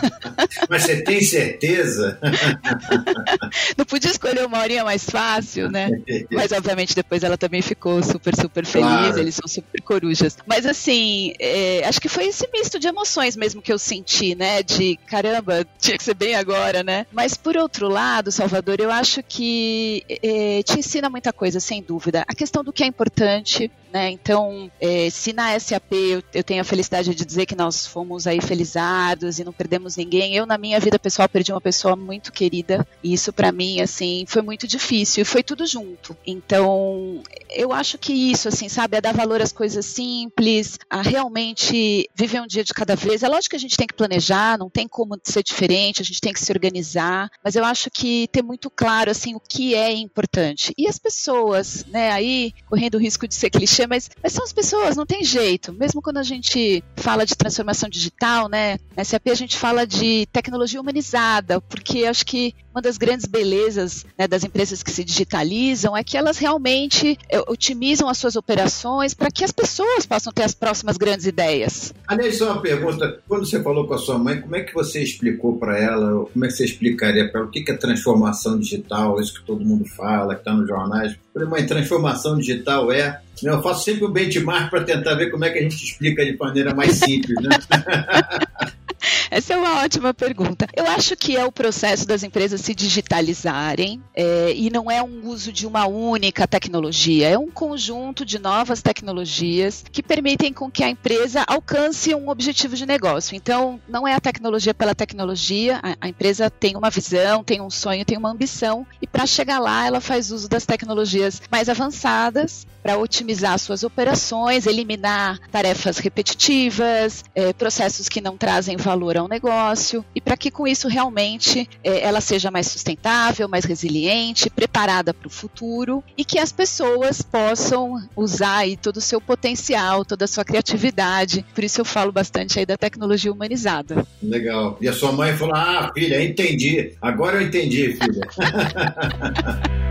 mas 0.69 0.83
você 0.83 1.01
tem 1.03 1.21
certeza? 1.21 2.19
Não 3.77 3.85
podia 3.85 4.11
escolher 4.11 4.45
uma 4.45 4.59
horinha 4.59 4.83
mais 4.83 5.03
fácil, 5.03 5.69
né? 5.69 5.89
Mas 6.31 6.51
obviamente 6.51 6.95
depois 6.95 7.23
ela 7.23 7.37
também 7.37 7.61
ficou 7.61 8.01
super, 8.03 8.35
super 8.35 8.65
feliz. 8.65 8.87
Claro. 8.87 9.19
Eles 9.19 9.35
são 9.35 9.47
super 9.47 9.81
corujas. 9.81 10.37
Mas 10.45 10.65
assim, 10.65 11.33
é, 11.39 11.83
acho 11.85 11.99
que 11.99 12.09
foi 12.09 12.27
esse 12.27 12.47
misto 12.51 12.79
de 12.79 12.87
emoções 12.87 13.35
mesmo 13.35 13.61
que 13.61 13.71
eu 13.71 13.77
senti, 13.77 14.35
né? 14.35 14.63
De 14.63 14.97
caramba, 15.07 15.65
tinha 15.79 15.97
que 15.97 16.03
ser 16.03 16.13
bem 16.13 16.35
agora, 16.35 16.83
né? 16.83 17.05
Mas 17.11 17.35
por 17.35 17.57
outro 17.57 17.87
lado, 17.87 18.31
Salvador, 18.31 18.79
eu 18.79 18.91
acho 18.91 19.21
que 19.23 20.03
é, 20.09 20.61
te 20.63 20.79
ensina 20.79 21.09
muita 21.09 21.33
coisa, 21.33 21.59
sem 21.59 21.81
dúvida. 21.81 22.23
A 22.27 22.35
questão 22.35 22.63
do 22.63 22.73
que 22.73 22.83
é 22.83 22.87
importante, 22.87 23.71
né? 23.93 24.09
Então, 24.09 24.71
é, 24.81 25.09
se 25.09 25.33
na 25.33 25.57
SAP 25.59 25.91
eu, 25.91 26.23
eu, 26.33 26.43
tenho 26.43 26.61
a 26.61 26.63
felicidade 26.63 27.13
de 27.13 27.25
dizer 27.25 27.45
que 27.45 27.55
nós 27.55 27.85
fomos 27.85 28.25
aí 28.25 28.41
felizados 28.41 29.39
e 29.39 29.43
não 29.43 29.53
perdemos 29.53 29.95
ninguém, 29.95 30.35
eu 30.35 30.45
na 30.45 30.57
minha 30.57 30.79
vida 30.79 30.97
pessoal 30.97 31.29
perdi 31.29 31.51
uma 31.51 31.61
pessoa 31.61 31.95
muito 31.95 32.31
querida 32.31 32.85
e 33.03 33.13
isso 33.13 33.32
para 33.35 33.51
mim, 33.51 33.81
assim, 33.81 34.25
foi 34.27 34.41
muito 34.41 34.67
difícil 34.67 35.21
e 35.21 35.25
foi 35.25 35.43
tudo 35.43 35.65
junto. 35.65 36.15
Então, 36.25 37.21
eu 37.49 37.71
acho 37.73 37.97
que 37.97 38.13
isso, 38.13 38.47
assim, 38.47 38.69
sabe, 38.69 38.97
é 38.97 39.01
dar 39.01 39.13
valor 39.13 39.41
às 39.41 39.51
coisas 39.51 39.85
simples, 39.85 40.79
a 40.89 41.01
realmente 41.01 42.09
viver 42.15 42.41
um 42.41 42.47
dia 42.47 42.63
de 42.63 42.73
cada 42.73 42.95
vez. 42.95 43.23
É 43.23 43.27
lógico 43.27 43.51
que 43.51 43.55
a 43.55 43.59
gente 43.59 43.77
tem 43.77 43.87
que 43.87 43.93
planejar, 43.93 44.57
não 44.57 44.69
tem 44.69 44.87
como 44.87 45.19
ser 45.23 45.43
diferente, 45.43 46.01
a 46.01 46.05
gente 46.05 46.21
tem 46.21 46.33
que 46.33 46.39
se 46.39 46.51
organizar, 46.51 47.29
mas 47.43 47.55
eu 47.55 47.65
acho 47.65 47.89
que 47.91 48.27
ter 48.31 48.41
muito 48.41 48.69
claro, 48.69 49.11
assim, 49.11 49.35
o 49.35 49.39
que 49.39 49.75
é 49.75 49.91
importante. 49.91 50.73
E 50.77 50.87
as 50.87 50.97
pessoas, 50.97 51.85
né, 51.85 52.11
aí, 52.11 52.53
correndo 52.67 52.95
o 52.95 52.99
risco 52.99 53.27
de 53.27 53.35
ser 53.35 53.49
clichê, 53.49 53.87
mas, 53.87 54.09
mas 54.21 54.33
são 54.33 54.43
as 54.43 54.53
pessoas, 54.53 54.95
não 54.95 55.05
tem 55.05 55.23
jeito. 55.23 55.73
Mesmo 55.73 56.01
quando 56.01 56.17
a 56.17 56.23
gente 56.23 56.83
fala 56.95 57.25
de 57.25 57.35
transformação 57.35 57.89
digital, 57.89 58.47
né? 58.47 58.77
Na 58.95 59.03
SAP 59.03 59.27
a 59.29 59.35
gente 59.35 59.57
fala 59.57 59.85
de 59.85 60.27
tecnologia 60.31 60.79
humanizada, 60.79 61.61
porque 61.61 62.05
acho 62.05 62.25
que 62.25 62.55
uma 62.73 62.81
das 62.81 62.97
grandes 62.97 63.25
belezas 63.27 64.05
né, 64.17 64.27
das 64.27 64.43
empresas 64.43 64.81
que 64.81 64.91
se 64.91 65.03
digitalizam 65.03 65.95
é 65.95 66.03
que 66.03 66.17
elas 66.17 66.37
realmente 66.37 67.17
é, 67.29 67.39
otimizam 67.41 68.09
as 68.09 68.17
suas 68.17 68.35
operações 68.35 69.13
para 69.13 69.29
que 69.29 69.43
as 69.43 69.51
pessoas 69.51 70.05
possam 70.05 70.33
ter 70.33 70.43
as 70.43 70.55
próximas 70.55 70.97
grandes 70.97 71.27
ideias. 71.27 71.93
Aliás, 72.07 72.37
só 72.37 72.51
uma 72.51 72.61
pergunta: 72.61 73.19
quando 73.27 73.45
você 73.45 73.61
falou 73.61 73.87
com 73.87 73.93
a 73.93 73.97
sua 73.97 74.17
mãe, 74.17 74.41
como 74.41 74.55
é 74.55 74.63
que 74.63 74.73
você 74.73 75.01
explicou 75.01 75.57
para 75.57 75.77
ela, 75.77 76.25
como 76.25 76.45
é 76.45 76.47
que 76.47 76.55
você 76.55 76.65
explicaria 76.65 77.29
para 77.29 77.41
ela 77.41 77.49
o 77.49 77.51
que 77.51 77.63
é 77.69 77.73
transformação 77.75 78.59
digital, 78.59 79.19
isso 79.21 79.39
que 79.39 79.45
todo 79.45 79.63
mundo 79.63 79.85
fala, 79.85 80.33
que 80.33 80.41
está 80.41 80.53
nos 80.53 80.67
jornais? 80.67 81.11
Eu 81.11 81.17
falei, 81.33 81.49
mãe, 81.49 81.65
transformação 81.65 82.37
digital 82.37 82.91
é 82.91 83.21
eu 83.41 83.61
faço 83.61 83.83
sempre 83.83 84.05
um 84.05 84.11
benchmark 84.11 84.69
para 84.69 84.83
tentar 84.83 85.15
ver 85.15 85.29
como 85.29 85.43
é 85.43 85.49
que 85.49 85.59
a 85.59 85.61
gente 85.61 85.83
explica 85.83 86.25
de 86.25 86.37
maneira 86.37 86.73
mais 86.73 86.95
simples, 86.95 87.35
né? 87.41 87.49
Essa 89.29 89.53
é 89.53 89.57
uma 89.57 89.83
ótima 89.83 90.13
pergunta. 90.13 90.67
Eu 90.75 90.85
acho 90.87 91.15
que 91.15 91.35
é 91.35 91.45
o 91.45 91.51
processo 91.51 92.07
das 92.07 92.23
empresas 92.23 92.61
se 92.61 92.73
digitalizarem 92.73 94.01
é, 94.15 94.53
e 94.55 94.69
não 94.69 94.89
é 94.89 95.01
um 95.01 95.27
uso 95.27 95.51
de 95.51 95.65
uma 95.65 95.85
única 95.85 96.47
tecnologia, 96.47 97.29
é 97.29 97.37
um 97.37 97.49
conjunto 97.49 98.25
de 98.25 98.39
novas 98.39 98.81
tecnologias 98.81 99.83
que 99.91 100.03
permitem 100.03 100.53
com 100.53 100.69
que 100.69 100.83
a 100.83 100.89
empresa 100.89 101.43
alcance 101.47 102.13
um 102.13 102.29
objetivo 102.29 102.75
de 102.75 102.85
negócio. 102.85 103.35
Então, 103.35 103.79
não 103.87 104.07
é 104.07 104.13
a 104.13 104.19
tecnologia 104.19 104.73
pela 104.73 104.95
tecnologia, 104.95 105.79
a, 105.81 105.95
a 106.01 106.09
empresa 106.09 106.49
tem 106.49 106.75
uma 106.75 106.89
visão, 106.89 107.43
tem 107.43 107.61
um 107.61 107.69
sonho, 107.69 108.05
tem 108.05 108.17
uma 108.17 108.31
ambição 108.31 108.85
e 109.01 109.07
para 109.07 109.25
chegar 109.25 109.59
lá 109.59 109.85
ela 109.85 110.01
faz 110.01 110.31
uso 110.31 110.47
das 110.47 110.65
tecnologias 110.65 111.41
mais 111.51 111.69
avançadas 111.69 112.65
para 112.83 112.97
otimizar 112.97 113.57
suas 113.57 113.83
operações, 113.83 114.67
eliminar 114.67 115.39
tarefas 115.49 115.97
repetitivas, 115.99 117.23
é, 117.33 117.53
processos 117.53 118.09
que 118.09 118.19
não 118.19 118.37
trazem 118.37 118.77
valor 118.93 119.17
ao 119.17 119.27
negócio 119.27 120.05
e 120.13 120.21
para 120.21 120.37
que 120.37 120.51
com 120.51 120.67
isso 120.67 120.87
realmente 120.87 121.67
é, 121.83 122.03
ela 122.03 122.21
seja 122.21 122.51
mais 122.51 122.67
sustentável, 122.67 123.49
mais 123.49 123.65
resiliente, 123.65 124.51
preparada 124.51 125.13
para 125.13 125.27
o 125.27 125.31
futuro 125.31 126.03
e 126.15 126.23
que 126.23 126.37
as 126.37 126.51
pessoas 126.51 127.21
possam 127.23 128.07
usar 128.15 128.57
aí 128.57 128.77
todo 128.77 128.97
o 128.97 129.01
seu 129.01 129.19
potencial, 129.19 130.05
toda 130.05 130.25
a 130.25 130.27
sua 130.27 130.45
criatividade. 130.45 131.43
Por 131.55 131.63
isso 131.63 131.81
eu 131.81 131.85
falo 131.85 132.11
bastante 132.11 132.59
aí 132.59 132.65
da 132.65 132.77
tecnologia 132.77 133.31
humanizada. 133.31 134.05
Legal. 134.21 134.77
E 134.79 134.87
a 134.87 134.93
sua 134.93 135.11
mãe 135.11 135.35
falou: 135.35 135.55
Ah, 135.55 135.91
filha, 135.93 136.23
entendi. 136.23 136.93
Agora 137.01 137.37
eu 137.37 137.47
entendi, 137.47 137.97
filha. 137.97 138.27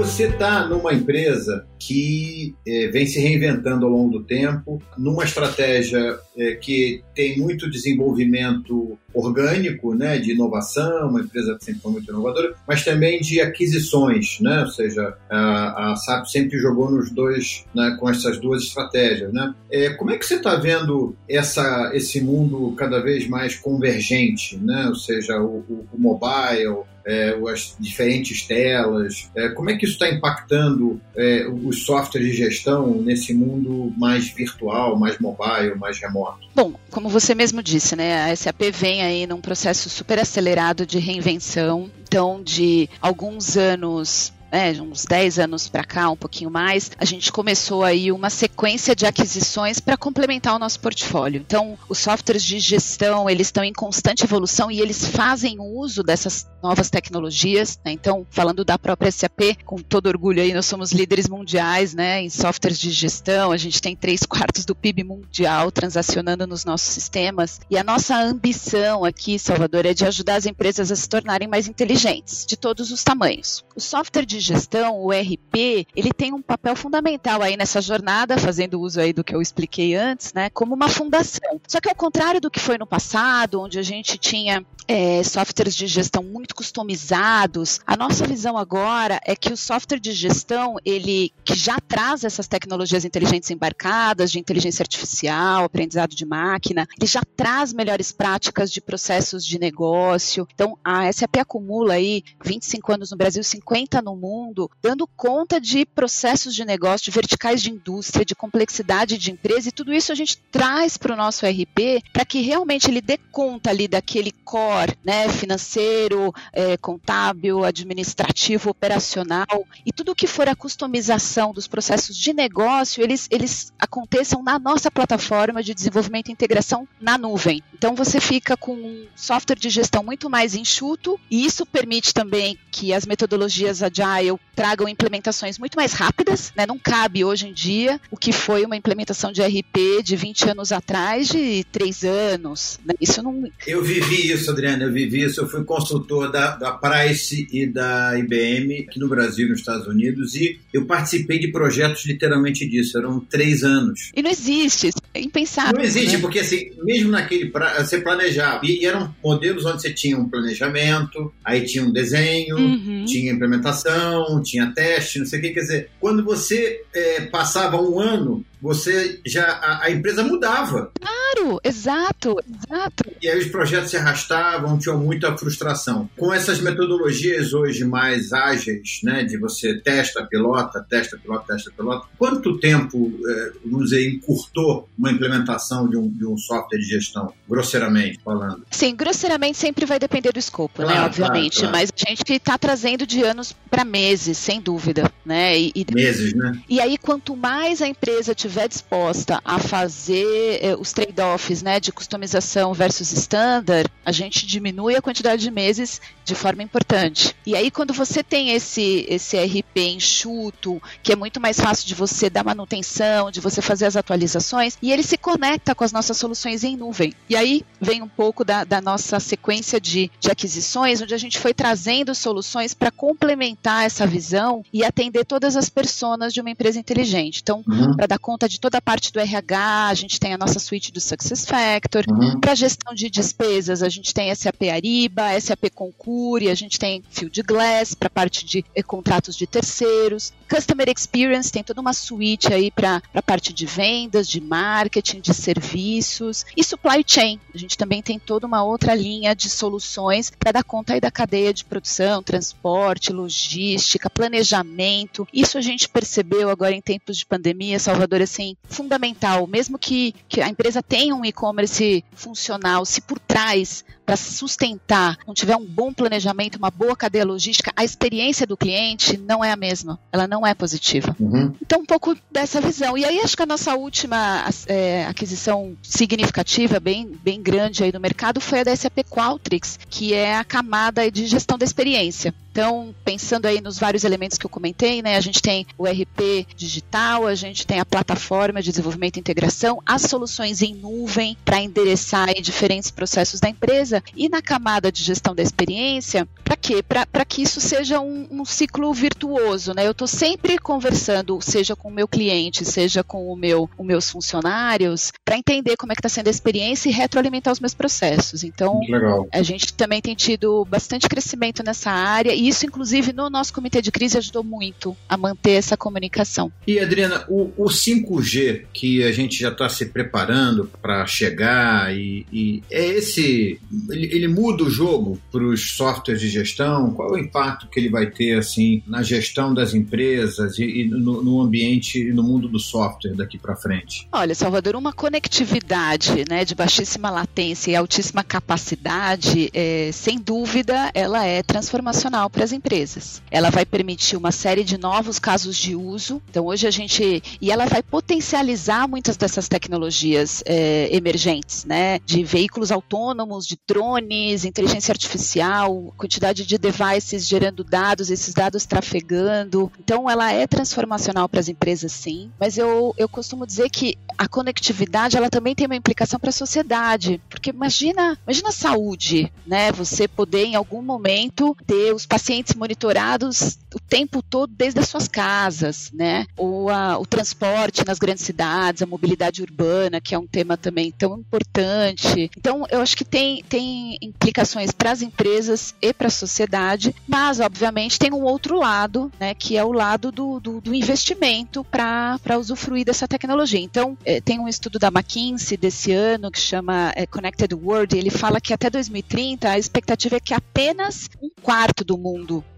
Você 0.00 0.28
está 0.28 0.66
numa 0.66 0.94
empresa 0.94 1.66
que 1.78 2.54
é, 2.66 2.88
vem 2.88 3.04
se 3.04 3.20
reinventando 3.20 3.84
ao 3.84 3.92
longo 3.92 4.18
do 4.18 4.24
tempo, 4.24 4.82
numa 4.96 5.24
estratégia 5.24 6.18
é, 6.38 6.54
que 6.54 7.02
tem 7.14 7.38
muito 7.38 7.70
desenvolvimento 7.70 8.98
orgânico, 9.12 9.94
né, 9.94 10.16
de 10.16 10.32
inovação, 10.32 11.10
uma 11.10 11.20
empresa 11.20 11.54
que 11.58 11.66
sempre 11.66 11.82
foi 11.82 11.92
muito 11.92 12.10
inovadora, 12.10 12.54
mas 12.66 12.82
também 12.82 13.20
de 13.20 13.42
aquisições, 13.42 14.38
né, 14.40 14.60
ou 14.60 14.68
seja, 14.68 15.14
a, 15.28 15.92
a 15.92 15.96
SAP 15.96 16.26
sempre 16.26 16.58
jogou 16.58 16.90
nos 16.90 17.10
dois, 17.10 17.66
né, 17.74 17.94
com 18.00 18.08
essas 18.08 18.38
duas 18.38 18.62
estratégias, 18.62 19.30
né. 19.34 19.54
É, 19.70 19.90
como 19.90 20.12
é 20.12 20.16
que 20.16 20.24
você 20.24 20.36
está 20.36 20.56
vendo 20.56 21.14
essa, 21.28 21.90
esse 21.92 22.22
mundo 22.22 22.74
cada 22.74 23.02
vez 23.02 23.28
mais 23.28 23.54
convergente, 23.54 24.56
né, 24.56 24.86
ou 24.88 24.94
seja, 24.94 25.38
o, 25.38 25.58
o, 25.68 25.86
o 25.92 26.00
mobile, 26.00 26.84
é, 27.10 27.36
as 27.52 27.76
diferentes 27.78 28.46
telas, 28.46 29.28
é, 29.34 29.48
como 29.48 29.68
é 29.68 29.76
que 29.76 29.84
isso 29.84 29.94
está 29.94 30.08
impactando 30.08 31.00
é, 31.16 31.46
os 31.48 31.84
softwares 31.84 32.30
de 32.30 32.36
gestão 32.36 32.94
nesse 33.02 33.34
mundo 33.34 33.92
mais 33.98 34.28
virtual, 34.30 34.96
mais 34.96 35.18
mobile, 35.18 35.74
mais 35.76 35.98
remoto? 35.98 36.38
Bom, 36.54 36.74
como 36.90 37.08
você 37.08 37.34
mesmo 37.34 37.62
disse, 37.62 37.96
né, 37.96 38.30
a 38.30 38.36
SAP 38.36 38.70
vem 38.72 39.02
aí 39.02 39.26
num 39.26 39.40
processo 39.40 39.90
super 39.90 40.20
acelerado 40.20 40.86
de 40.86 40.98
reinvenção. 40.98 41.90
Então, 42.02 42.42
de 42.42 42.88
alguns 43.00 43.56
anos 43.56 44.32
né, 44.50 44.72
uns 44.80 45.04
10 45.04 45.38
anos 45.38 45.68
para 45.68 45.84
cá, 45.84 46.10
um 46.10 46.16
pouquinho 46.16 46.50
mais, 46.50 46.90
a 46.98 47.04
gente 47.04 47.30
começou 47.30 47.84
aí 47.84 48.10
uma 48.10 48.30
sequência 48.30 48.94
de 48.94 49.06
aquisições 49.06 49.78
para 49.80 49.96
complementar 49.96 50.54
o 50.54 50.58
nosso 50.58 50.80
portfólio. 50.80 51.40
Então, 51.40 51.78
os 51.88 51.98
softwares 51.98 52.42
de 52.42 52.58
gestão, 52.58 53.28
eles 53.28 53.48
estão 53.48 53.62
em 53.62 53.72
constante 53.72 54.24
evolução 54.24 54.70
e 54.70 54.80
eles 54.80 55.06
fazem 55.06 55.58
uso 55.60 56.02
dessas 56.02 56.46
novas 56.62 56.90
tecnologias. 56.90 57.78
Né? 57.84 57.92
Então, 57.92 58.26
falando 58.30 58.64
da 58.64 58.78
própria 58.78 59.10
SAP, 59.10 59.56
com 59.64 59.76
todo 59.76 60.06
orgulho 60.06 60.42
aí, 60.42 60.52
nós 60.52 60.66
somos 60.66 60.92
líderes 60.92 61.28
mundiais 61.28 61.94
né, 61.94 62.22
em 62.22 62.30
softwares 62.30 62.78
de 62.78 62.90
gestão, 62.90 63.52
a 63.52 63.56
gente 63.56 63.80
tem 63.80 63.94
três 63.94 64.22
quartos 64.22 64.64
do 64.64 64.74
PIB 64.74 65.04
mundial 65.04 65.70
transacionando 65.70 66.46
nos 66.46 66.64
nossos 66.64 66.88
sistemas. 66.88 67.60
E 67.70 67.78
a 67.78 67.84
nossa 67.84 68.16
ambição 68.16 69.04
aqui, 69.04 69.38
Salvador, 69.38 69.86
é 69.86 69.94
de 69.94 70.04
ajudar 70.04 70.36
as 70.36 70.46
empresas 70.46 70.90
a 70.90 70.96
se 70.96 71.08
tornarem 71.08 71.48
mais 71.48 71.68
inteligentes, 71.68 72.44
de 72.46 72.56
todos 72.56 72.90
os 72.90 73.04
tamanhos. 73.04 73.64
O 73.76 73.80
software 73.80 74.26
de 74.26 74.39
gestão, 74.40 75.00
o 75.00 75.10
RP, 75.10 75.86
ele 75.94 76.12
tem 76.12 76.32
um 76.32 76.42
papel 76.42 76.74
fundamental 76.74 77.42
aí 77.42 77.56
nessa 77.56 77.80
jornada, 77.80 78.38
fazendo 78.38 78.80
uso 78.80 79.00
aí 79.00 79.12
do 79.12 79.24
que 79.24 79.34
eu 79.34 79.42
expliquei 79.42 79.94
antes, 79.94 80.32
né, 80.32 80.50
como 80.50 80.74
uma 80.74 80.88
fundação. 80.88 81.60
Só 81.66 81.80
que 81.80 81.88
ao 81.88 81.94
contrário 81.94 82.40
do 82.40 82.50
que 82.50 82.60
foi 82.60 82.78
no 82.78 82.86
passado, 82.86 83.60
onde 83.60 83.78
a 83.78 83.82
gente 83.82 84.18
tinha 84.18 84.64
é, 84.88 85.22
softwares 85.22 85.76
de 85.76 85.86
gestão 85.86 86.22
muito 86.22 86.52
customizados, 86.54 87.80
a 87.86 87.96
nossa 87.96 88.26
visão 88.26 88.56
agora 88.56 89.20
é 89.24 89.36
que 89.36 89.52
o 89.52 89.56
software 89.56 90.00
de 90.00 90.12
gestão, 90.12 90.76
ele 90.84 91.32
que 91.44 91.54
já 91.54 91.78
traz 91.78 92.24
essas 92.24 92.48
tecnologias 92.48 93.04
inteligentes 93.04 93.50
embarcadas, 93.50 94.32
de 94.32 94.38
inteligência 94.40 94.82
artificial, 94.82 95.64
aprendizado 95.64 96.14
de 96.14 96.26
máquina, 96.26 96.88
ele 96.98 97.06
já 97.06 97.22
traz 97.36 97.72
melhores 97.72 98.10
práticas 98.10 98.70
de 98.72 98.80
processos 98.80 99.44
de 99.44 99.58
negócio. 99.58 100.46
Então, 100.52 100.76
a 100.82 101.10
SAP 101.12 101.36
acumula 101.38 101.94
aí 101.94 102.24
25 102.44 102.92
anos 102.92 103.10
no 103.10 103.16
Brasil, 103.16 103.44
50 103.44 104.02
no 104.02 104.16
mundo, 104.16 104.29
mundo, 104.30 104.70
dando 104.80 105.08
conta 105.16 105.60
de 105.60 105.84
processos 105.84 106.54
de 106.54 106.64
negócio, 106.64 107.04
de 107.06 107.10
verticais 107.10 107.60
de 107.60 107.70
indústria, 107.70 108.24
de 108.24 108.34
complexidade 108.34 109.18
de 109.18 109.32
empresa, 109.32 109.68
e 109.68 109.72
tudo 109.72 109.92
isso 109.92 110.12
a 110.12 110.14
gente 110.14 110.38
traz 110.52 110.96
para 110.96 111.12
o 111.12 111.16
nosso 111.16 111.44
RP 111.44 112.02
para 112.12 112.24
que 112.24 112.40
realmente 112.40 112.88
ele 112.88 113.00
dê 113.00 113.18
conta 113.32 113.70
ali 113.70 113.88
daquele 113.88 114.30
core 114.30 114.96
né, 115.04 115.28
financeiro, 115.28 116.32
é, 116.52 116.76
contábil, 116.76 117.64
administrativo, 117.64 118.70
operacional, 118.70 119.66
e 119.84 119.92
tudo 119.92 120.14
que 120.14 120.26
for 120.26 120.48
a 120.48 120.54
customização 120.54 121.52
dos 121.52 121.66
processos 121.66 122.16
de 122.16 122.32
negócio, 122.32 123.02
eles, 123.02 123.26
eles 123.30 123.72
aconteçam 123.78 124.42
na 124.42 124.58
nossa 124.58 124.90
plataforma 124.90 125.62
de 125.62 125.74
desenvolvimento 125.74 126.28
e 126.28 126.32
integração 126.32 126.86
na 127.00 127.18
nuvem. 127.18 127.62
Então 127.74 127.94
você 127.94 128.20
fica 128.20 128.56
com 128.56 128.74
um 128.74 129.06
software 129.16 129.58
de 129.58 129.70
gestão 129.70 130.02
muito 130.04 130.30
mais 130.30 130.54
enxuto, 130.54 131.18
e 131.30 131.44
isso 131.44 131.66
permite 131.66 132.12
também 132.14 132.58
que 132.70 132.92
as 132.92 133.06
metodologias 133.06 133.82
agile 133.82 134.19
Agile 134.20 134.38
tragam 134.60 134.86
implementações 134.86 135.58
muito 135.58 135.74
mais 135.74 135.94
rápidas, 135.94 136.52
né? 136.54 136.66
Não 136.66 136.78
cabe 136.78 137.24
hoje 137.24 137.48
em 137.48 137.52
dia 137.52 137.98
o 138.10 138.16
que 138.16 138.30
foi 138.30 138.62
uma 138.66 138.76
implementação 138.76 139.32
de 139.32 139.40
RP 139.40 140.02
de 140.04 140.16
20 140.16 140.50
anos 140.50 140.70
atrás 140.70 141.28
de 141.28 141.64
3 141.72 142.04
anos. 142.04 142.78
Né? 142.84 142.92
Isso 143.00 143.22
não. 143.22 143.50
Eu 143.66 143.82
vivi 143.82 144.30
isso, 144.30 144.50
Adriana, 144.50 144.84
eu 144.84 144.92
vivi 144.92 145.22
isso. 145.22 145.40
Eu 145.40 145.48
fui 145.48 145.64
consultor 145.64 146.30
da, 146.30 146.56
da 146.56 146.72
Price 146.72 147.48
e 147.50 147.66
da 147.66 148.18
IBM 148.18 148.86
aqui 148.86 148.98
no 149.00 149.08
Brasil, 149.08 149.48
nos 149.48 149.60
Estados 149.60 149.86
Unidos, 149.86 150.34
e 150.34 150.60
eu 150.74 150.84
participei 150.84 151.38
de 151.38 151.48
projetos 151.48 152.04
literalmente 152.04 152.68
disso. 152.68 152.98
Eram 152.98 153.18
três 153.18 153.62
anos. 153.62 154.10
E 154.14 154.22
não 154.22 154.30
existe, 154.30 154.90
é 155.14 155.20
impensável. 155.22 155.72
Não 155.74 155.84
existe, 155.84 156.16
né? 156.16 156.18
porque 156.18 156.40
assim, 156.40 156.70
mesmo 156.84 157.10
naquele. 157.10 157.46
Pra, 157.46 157.82
você 157.82 157.98
planejava. 157.98 158.60
E, 158.66 158.82
e, 158.82 158.84
eram 158.84 159.14
modelos 159.24 159.64
onde 159.64 159.80
você 159.80 159.90
tinha 159.90 160.18
um 160.18 160.28
planejamento, 160.28 161.32
aí 161.42 161.64
tinha 161.64 161.82
um 161.82 161.90
desenho, 161.90 162.58
uhum. 162.58 163.06
tinha 163.06 163.32
implementação 163.32 164.09
tinha 164.42 164.72
teste, 164.74 165.18
não 165.18 165.26
sei 165.26 165.38
o 165.38 165.42
que. 165.42 165.50
Quer 165.50 165.60
dizer, 165.60 165.90
quando 165.98 166.24
você 166.24 166.82
é, 166.94 167.22
passava 167.26 167.80
um 167.80 167.98
ano 167.98 168.44
você 168.60 169.20
já 169.24 169.44
a, 169.44 169.84
a, 169.86 169.90
empresa 169.90 170.22
mudava. 170.22 170.92
Claro, 171.00 171.60
exato, 171.64 172.36
exato. 172.46 173.04
E 173.22 173.28
aí 173.28 173.38
os 173.38 173.46
projetos 173.46 173.90
se 173.90 173.96
arrastavam, 173.96 174.78
tinham 174.78 174.98
muita 174.98 175.36
frustração. 175.36 176.08
Com 176.16 176.32
essas 176.32 176.60
metodologias 176.60 177.54
hoje 177.54 177.84
mais 177.84 178.32
ágeis, 178.32 179.00
né, 179.02 179.24
de 179.24 179.38
você 179.38 179.80
testa, 179.80 180.24
pilota, 180.24 180.84
testa, 180.88 181.16
pilota, 181.18 181.54
testa, 181.54 181.70
pilota, 181.70 182.06
quanto 182.18 182.58
tempo, 182.58 183.12
é, 183.26 183.52
vamos 183.64 183.90
dizer, 183.90 184.08
encurtou 184.08 184.88
uma 184.98 185.10
implementação 185.10 185.88
de 185.88 185.96
um, 185.96 186.08
de 186.08 186.26
um 186.26 186.36
software 186.36 186.78
de 186.78 186.86
gestão, 186.86 187.32
grosseiramente 187.48 188.20
falando? 188.22 188.64
Sim, 188.70 188.94
grosseiramente 188.94 189.56
sempre 189.56 189.86
vai 189.86 189.98
depender 189.98 190.32
do 190.32 190.38
escopo, 190.38 190.82
né, 190.82 190.88
claro, 190.88 191.00
né, 191.00 191.06
obviamente, 191.06 191.60
claro, 191.60 191.72
claro. 191.72 191.88
mas 191.94 192.06
a 192.06 192.10
gente 192.10 192.32
está 192.32 192.58
trazendo 192.58 193.06
de 193.06 193.22
anos 193.22 193.54
para 193.70 193.84
meses, 193.84 193.99
sem 194.34 194.60
dúvida, 194.60 195.10
né? 195.24 195.58
E, 195.58 195.72
e, 195.74 195.86
meses, 195.92 196.34
né? 196.34 196.60
E 196.68 196.80
aí 196.80 196.96
quanto 196.98 197.36
mais 197.36 197.82
a 197.82 197.86
empresa 197.88 198.34
tiver 198.34 198.60
estiver 198.60 198.68
disposta 198.68 199.40
a 199.44 199.58
fazer 199.58 200.58
eh, 200.60 200.76
os 200.78 200.92
trade-offs 200.92 201.62
né, 201.62 201.80
de 201.80 201.92
customização 201.92 202.74
versus 202.74 203.12
standard, 203.12 203.88
a 204.04 204.12
gente 204.12 204.46
diminui 204.46 204.96
a 204.96 205.02
quantidade 205.02 205.42
de 205.42 205.50
meses 205.50 206.00
de 206.24 206.34
forma 206.34 206.62
importante. 206.62 207.34
E 207.46 207.54
aí, 207.56 207.70
quando 207.70 207.94
você 207.94 208.22
tem 208.22 208.50
esse, 208.50 209.06
esse 209.08 209.36
RP 209.36 209.78
enxuto, 209.78 210.82
que 211.02 211.12
é 211.12 211.16
muito 211.16 211.40
mais 211.40 211.58
fácil 211.58 211.86
de 211.86 211.94
você 211.94 212.28
dar 212.28 212.44
manutenção, 212.44 213.30
de 213.30 213.40
você 213.40 213.62
fazer 213.62 213.86
as 213.86 213.96
atualizações, 213.96 214.76
e 214.82 214.92
ele 214.92 215.02
se 215.02 215.16
conecta 215.16 215.74
com 215.74 215.84
as 215.84 215.92
nossas 215.92 216.16
soluções 216.16 216.64
em 216.64 216.76
nuvem. 216.76 217.12
E 217.28 217.36
aí 217.36 217.62
vem 217.80 218.02
um 218.02 218.08
pouco 218.08 218.44
da, 218.44 218.64
da 218.64 218.80
nossa 218.80 219.18
sequência 219.20 219.80
de, 219.80 220.10
de 220.20 220.30
aquisições, 220.30 221.00
onde 221.00 221.14
a 221.14 221.18
gente 221.18 221.38
foi 221.38 221.54
trazendo 221.54 222.14
soluções 222.14 222.74
para 222.74 222.90
complementar 222.90 223.89
essa 223.90 224.06
visão 224.06 224.64
e 224.72 224.84
atender 224.84 225.24
todas 225.24 225.56
as 225.56 225.68
personas 225.68 226.32
de 226.32 226.40
uma 226.40 226.50
empresa 226.50 226.78
inteligente. 226.78 227.40
Então, 227.42 227.62
uhum. 227.66 227.94
para 227.96 228.06
dar 228.06 228.18
conta 228.18 228.40
conta 228.40 228.48
de 228.48 228.58
toda 228.58 228.78
a 228.78 228.80
parte 228.80 229.12
do 229.12 229.20
RH, 229.20 229.88
a 229.88 229.94
gente 229.94 230.18
tem 230.18 230.32
a 230.32 230.38
nossa 230.38 230.58
suíte 230.58 230.90
do 230.90 231.00
Success 231.00 231.44
Factor. 231.44 232.04
Uhum. 232.08 232.40
Para 232.40 232.54
gestão 232.54 232.94
de 232.94 233.10
despesas, 233.10 233.82
a 233.82 233.88
gente 233.88 234.14
tem 234.14 234.34
SAP 234.34 234.62
Ariba, 234.72 235.38
SAP 235.38 235.68
Concure, 235.74 236.48
a 236.48 236.54
gente 236.54 236.78
tem 236.78 237.02
Field 237.10 237.42
Glass 237.42 237.92
para 237.92 238.08
parte 238.08 238.46
de 238.46 238.64
eh, 238.74 238.82
contratos 238.82 239.36
de 239.36 239.46
terceiros. 239.46 240.32
Customer 240.50 240.88
Experience 240.88 241.52
tem 241.52 241.62
toda 241.62 241.80
uma 241.80 241.92
suíte 241.92 242.52
aí 242.52 242.72
para 242.72 243.00
a 243.14 243.22
parte 243.22 243.52
de 243.52 243.64
vendas, 243.66 244.28
de 244.28 244.40
marketing, 244.40 245.20
de 245.20 245.32
serviços. 245.32 246.44
E 246.56 246.64
Supply 246.64 247.04
Chain, 247.06 247.38
a 247.54 247.58
gente 247.58 247.78
também 247.78 248.02
tem 248.02 248.18
toda 248.18 248.48
uma 248.48 248.64
outra 248.64 248.92
linha 248.92 249.32
de 249.32 249.48
soluções 249.48 250.32
para 250.36 250.50
dar 250.50 250.64
conta 250.64 250.94
aí 250.94 251.00
da 251.00 251.10
cadeia 251.10 251.54
de 251.54 251.64
produção, 251.64 252.20
transporte, 252.20 253.12
logística, 253.12 254.10
planejamento. 254.10 255.26
Isso 255.32 255.56
a 255.56 255.60
gente 255.60 255.88
percebeu 255.88 256.50
agora 256.50 256.74
em 256.74 256.80
tempos 256.80 257.16
de 257.16 257.26
pandemia, 257.26 257.78
Salvador, 257.78 258.20
assim, 258.20 258.56
fundamental. 258.64 259.46
Mesmo 259.46 259.78
que, 259.78 260.14
que 260.28 260.40
a 260.40 260.48
empresa 260.48 260.82
tenha 260.82 261.14
um 261.14 261.24
e-commerce 261.24 262.04
funcional, 262.12 262.84
se 262.84 263.00
por 263.00 263.20
trás 263.20 263.84
para 264.10 264.16
sustentar, 264.16 265.18
não 265.24 265.32
tiver 265.32 265.56
um 265.56 265.64
bom 265.64 265.92
planejamento, 265.92 266.56
uma 266.56 266.70
boa 266.70 266.96
cadeia 266.96 267.24
logística, 267.24 267.72
a 267.76 267.84
experiência 267.84 268.44
do 268.44 268.56
cliente 268.56 269.16
não 269.16 269.44
é 269.44 269.52
a 269.52 269.56
mesma. 269.56 270.00
Ela 270.10 270.26
não 270.26 270.44
é 270.44 270.52
positiva. 270.52 271.14
Uhum. 271.20 271.54
Então, 271.62 271.80
um 271.82 271.86
pouco 271.86 272.16
dessa 272.30 272.60
visão. 272.60 272.98
E 272.98 273.04
aí, 273.04 273.20
acho 273.20 273.36
que 273.36 273.42
a 273.44 273.46
nossa 273.46 273.76
última 273.76 274.44
é, 274.66 275.06
aquisição 275.06 275.76
significativa, 275.80 276.80
bem, 276.80 277.08
bem 277.22 277.40
grande 277.40 277.84
aí 277.84 277.92
no 277.92 278.00
mercado, 278.00 278.40
foi 278.40 278.60
a 278.60 278.64
da 278.64 278.74
SAP 278.74 278.98
Qualtrics, 279.08 279.78
que 279.88 280.12
é 280.12 280.36
a 280.36 280.42
camada 280.42 281.08
de 281.08 281.26
gestão 281.26 281.56
da 281.56 281.64
experiência. 281.64 282.34
Então, 282.50 282.94
pensando 283.04 283.46
aí 283.46 283.60
nos 283.60 283.78
vários 283.78 284.04
elementos 284.04 284.36
que 284.36 284.44
eu 284.44 284.50
comentei, 284.50 285.02
né, 285.02 285.16
a 285.16 285.20
gente 285.20 285.40
tem 285.40 285.66
o 285.78 285.84
RP 285.84 286.46
digital, 286.56 287.26
a 287.26 287.34
gente 287.34 287.66
tem 287.66 287.78
a 287.78 287.84
plataforma 287.84 288.60
de 288.60 288.70
desenvolvimento 288.70 289.16
e 289.16 289.20
integração, 289.20 289.80
as 289.86 290.02
soluções 290.02 290.60
em 290.62 290.74
nuvem 290.74 291.36
para 291.44 291.60
endereçar 291.60 292.28
diferentes 292.40 292.90
processos 292.90 293.40
da 293.40 293.48
empresa 293.48 294.02
e 294.16 294.28
na 294.28 294.42
camada 294.42 294.90
de 294.90 295.02
gestão 295.02 295.34
da 295.34 295.42
experiência, 295.42 296.28
para 296.44 296.56
quê? 296.56 296.82
Para 296.82 297.24
que 297.24 297.42
isso 297.42 297.60
seja 297.60 298.00
um, 298.00 298.26
um 298.30 298.44
ciclo 298.44 298.92
virtuoso, 298.92 299.72
né? 299.72 299.86
Eu 299.86 299.92
estou 299.92 300.08
sempre 300.08 300.58
conversando, 300.58 301.38
seja 301.40 301.76
com 301.76 301.88
o 301.88 301.92
meu 301.92 302.08
cliente, 302.08 302.64
seja 302.64 303.04
com 303.04 303.32
o 303.32 303.36
meu, 303.36 303.70
os 303.78 303.86
meus 303.86 304.10
funcionários, 304.10 305.12
para 305.24 305.38
entender 305.38 305.76
como 305.76 305.92
é 305.92 305.94
que 305.94 306.00
está 306.00 306.08
sendo 306.08 306.26
a 306.26 306.30
experiência 306.30 306.88
e 306.88 306.92
retroalimentar 306.92 307.52
os 307.52 307.60
meus 307.60 307.74
processos. 307.74 308.42
Então, 308.42 308.80
Legal. 308.88 309.28
a 309.32 309.42
gente 309.42 309.72
também 309.74 310.00
tem 310.00 310.14
tido 310.14 310.64
bastante 310.64 311.08
crescimento 311.08 311.62
nessa 311.62 311.90
área 311.90 312.39
e 312.40 312.48
isso, 312.48 312.64
inclusive, 312.64 313.12
no 313.12 313.28
nosso 313.28 313.52
comitê 313.52 313.82
de 313.82 313.92
crise 313.92 314.16
ajudou 314.16 314.42
muito 314.42 314.96
a 315.06 315.14
manter 315.14 315.52
essa 315.52 315.76
comunicação. 315.76 316.50
E, 316.66 316.80
Adriana, 316.80 317.26
o, 317.28 317.52
o 317.54 317.66
5G 317.66 318.62
que 318.72 319.04
a 319.04 319.12
gente 319.12 319.38
já 319.38 319.50
está 319.50 319.68
se 319.68 319.84
preparando 319.84 320.70
para 320.80 321.06
chegar 321.06 321.94
e, 321.94 322.26
e, 322.32 322.62
é 322.70 322.82
esse. 322.86 323.60
Ele, 323.90 324.06
ele 324.06 324.28
muda 324.28 324.64
o 324.64 324.70
jogo 324.70 325.20
para 325.30 325.44
os 325.44 325.72
softwares 325.72 326.18
de 326.22 326.30
gestão? 326.30 326.92
Qual 326.92 327.10
é 327.10 327.12
o 327.12 327.18
impacto 327.18 327.68
que 327.68 327.78
ele 327.78 327.90
vai 327.90 328.10
ter 328.10 328.38
assim 328.38 328.82
na 328.86 329.02
gestão 329.02 329.52
das 329.52 329.74
empresas 329.74 330.58
e, 330.58 330.64
e 330.64 330.88
no, 330.88 331.22
no, 331.22 331.42
ambiente 331.42 331.98
e 331.98 332.10
no 332.10 332.22
mundo 332.22 332.48
do 332.48 332.58
software 332.58 333.14
daqui 333.14 333.36
para 333.36 333.54
frente? 333.54 334.08
Olha, 334.10 334.34
Salvador, 334.34 334.76
uma 334.76 334.94
conectividade 334.94 336.24
né, 336.26 336.42
de 336.42 336.54
baixíssima 336.54 337.10
latência 337.10 337.70
e 337.70 337.76
altíssima 337.76 338.24
capacidade, 338.24 339.50
é, 339.52 339.90
sem 339.92 340.18
dúvida, 340.18 340.90
ela 340.94 341.26
é 341.26 341.42
transformacional 341.42 342.29
para 342.30 342.44
as 342.44 342.52
empresas. 342.52 343.22
Ela 343.30 343.50
vai 343.50 343.66
permitir 343.66 344.16
uma 344.16 344.32
série 344.32 344.64
de 344.64 344.78
novos 344.78 345.18
casos 345.18 345.56
de 345.56 345.74
uso. 345.74 346.22
Então, 346.30 346.46
hoje 346.46 346.66
a 346.66 346.70
gente. 346.70 347.22
E 347.40 347.50
ela 347.50 347.66
vai 347.66 347.82
potencializar 347.82 348.88
muitas 348.88 349.16
dessas 349.16 349.48
tecnologias 349.48 350.42
é, 350.46 350.88
emergentes, 350.94 351.64
né? 351.64 351.98
De 352.00 352.24
veículos 352.24 352.70
autônomos, 352.72 353.46
de 353.46 353.58
drones, 353.66 354.44
inteligência 354.44 354.92
artificial, 354.92 355.92
quantidade 355.96 356.46
de 356.46 356.56
devices 356.56 357.26
gerando 357.26 357.64
dados, 357.64 358.10
esses 358.10 358.32
dados 358.32 358.64
trafegando. 358.64 359.70
Então, 359.78 360.08
ela 360.08 360.32
é 360.32 360.46
transformacional 360.46 361.28
para 361.28 361.40
as 361.40 361.48
empresas, 361.48 361.92
sim. 361.92 362.30
Mas 362.38 362.56
eu, 362.56 362.94
eu 362.96 363.08
costumo 363.08 363.46
dizer 363.46 363.68
que 363.70 363.96
a 364.16 364.28
conectividade 364.28 365.16
ela 365.16 365.28
também 365.28 365.54
tem 365.54 365.66
uma 365.66 365.76
implicação 365.76 366.18
para 366.18 366.30
a 366.30 366.32
sociedade. 366.32 367.20
Porque 367.28 367.50
imagina, 367.50 368.18
imagina 368.24 368.50
a 368.50 368.52
saúde, 368.52 369.32
né? 369.46 369.72
Você 369.72 370.06
poder, 370.06 370.44
em 370.44 370.54
algum 370.54 370.82
momento, 370.82 371.56
ter 371.66 371.92
os 371.94 372.06
pacientes 372.06 372.19
monitorados 372.56 373.58
o 373.74 373.80
tempo 373.80 374.22
todo 374.22 374.52
desde 374.56 374.80
as 374.80 374.88
suas 374.88 375.08
casas, 375.08 375.90
né? 375.92 376.26
Ou 376.36 376.68
a, 376.68 376.98
o 376.98 377.06
transporte 377.06 377.84
nas 377.86 377.98
grandes 377.98 378.24
cidades, 378.24 378.82
a 378.82 378.86
mobilidade 378.86 379.42
urbana, 379.42 380.00
que 380.00 380.14
é 380.14 380.18
um 380.18 380.26
tema 380.26 380.56
também 380.56 380.90
tão 380.90 381.18
importante. 381.18 382.30
Então, 382.36 382.66
eu 382.70 382.80
acho 382.80 382.96
que 382.96 383.04
tem, 383.04 383.42
tem 383.44 383.96
implicações 384.02 384.72
para 384.72 384.90
as 384.90 385.02
empresas 385.02 385.74
e 385.80 385.92
para 385.92 386.08
a 386.08 386.10
sociedade, 386.10 386.94
mas, 387.06 387.40
obviamente, 387.40 387.98
tem 387.98 388.12
um 388.12 388.22
outro 388.22 388.58
lado, 388.58 389.10
né? 389.18 389.34
Que 389.34 389.56
é 389.56 389.64
o 389.64 389.72
lado 389.72 390.10
do, 390.10 390.40
do, 390.40 390.60
do 390.60 390.74
investimento 390.74 391.64
para 391.64 392.38
usufruir 392.38 392.84
dessa 392.84 393.06
tecnologia. 393.06 393.60
Então, 393.60 393.96
é, 394.04 394.20
tem 394.20 394.38
um 394.38 394.48
estudo 394.48 394.78
da 394.78 394.88
McKinsey 394.88 395.56
desse 395.56 395.92
ano 395.92 396.30
que 396.30 396.40
chama 396.40 396.92
é, 396.96 397.06
Connected 397.06 397.54
World, 397.54 397.94
e 397.94 397.98
ele 397.98 398.10
fala 398.10 398.40
que 398.40 398.52
até 398.52 398.68
2030 398.68 399.48
a 399.48 399.58
expectativa 399.58 400.16
é 400.16 400.20
que 400.20 400.34
apenas 400.34 401.08
um 401.22 401.30
quarto 401.42 401.84
do 401.84 401.96
mundo 401.96 402.09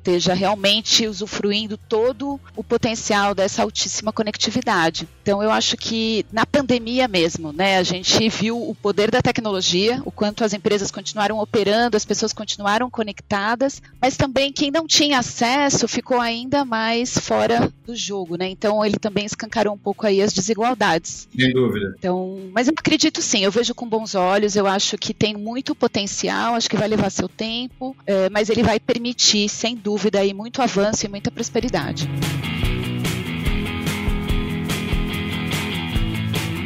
esteja 0.03 0.35
realmente 0.35 1.07
usufruindo 1.07 1.77
todo 1.77 2.41
o 2.57 2.65
potencial 2.65 3.35
dessa 3.35 3.63
altíssima 3.63 4.13
conectividade. 4.13 5.09
Então 5.23 5.43
eu 5.43 5.51
acho 5.51 5.77
que 5.77 6.27
na 6.33 6.45
pandemia 6.45 7.07
mesmo, 7.07 7.53
né, 7.53 7.79
a 7.79 7.83
gente 7.85 8.29
viu 8.29 8.61
o 8.61 8.75
poder 8.75 9.11
da 9.11 9.23
tecnologia, 9.23 10.03
o 10.05 10.11
quanto 10.11 10.45
as 10.45 10.53
empresas 10.53 10.91
continuaram 10.91 11.39
operando, 11.39 11.97
as 11.97 12.05
pessoas 12.05 12.33
continuaram 12.33 12.91
conectadas, 12.91 13.81
mas 14.01 14.17
também 14.17 14.53
quem 14.53 14.71
não 14.71 14.87
tinha 14.87 15.21
acesso 15.21 15.87
ficou 15.87 16.21
ainda 16.21 16.65
mais 16.65 17.17
fora 17.17 17.73
do 17.87 17.95
jogo, 17.95 18.37
né? 18.37 18.49
Então 18.49 18.85
ele 18.85 18.99
também 18.99 19.25
escancarou 19.25 19.73
um 19.75 19.79
pouco 19.79 20.07
aí 20.07 20.21
as 20.21 20.33
desigualdades. 20.33 21.29
Sem 21.37 21.53
dúvida. 21.53 21.95
Então, 21.97 22.51
mas 22.53 22.67
eu 22.67 22.75
acredito 22.77 23.23
sim, 23.23 23.45
eu 23.45 23.53
vejo 23.53 23.75
com 23.75 23.89
bons 23.89 24.17
olhos, 24.17 24.57
eu 24.57 24.67
acho 24.67 24.99
que 24.99 25.15
tem 25.15 25.37
muito 25.37 25.75
potencial, 25.75 26.55
acho 26.55 26.69
que 26.69 26.77
vai 26.77 26.89
levar 26.89 27.11
seu 27.11 27.29
tempo, 27.29 27.97
é, 28.05 28.29
mas 28.31 28.51
ele 28.51 28.65
vai 28.65 28.81
permitir, 28.81 29.42
sem 29.49 29.77
dúvida, 29.77 30.21
aí 30.21 30.33
muito 30.33 30.63
avanço 30.63 31.07
e 31.07 31.09
muita 31.09 31.31
prosperidade. 31.31 32.09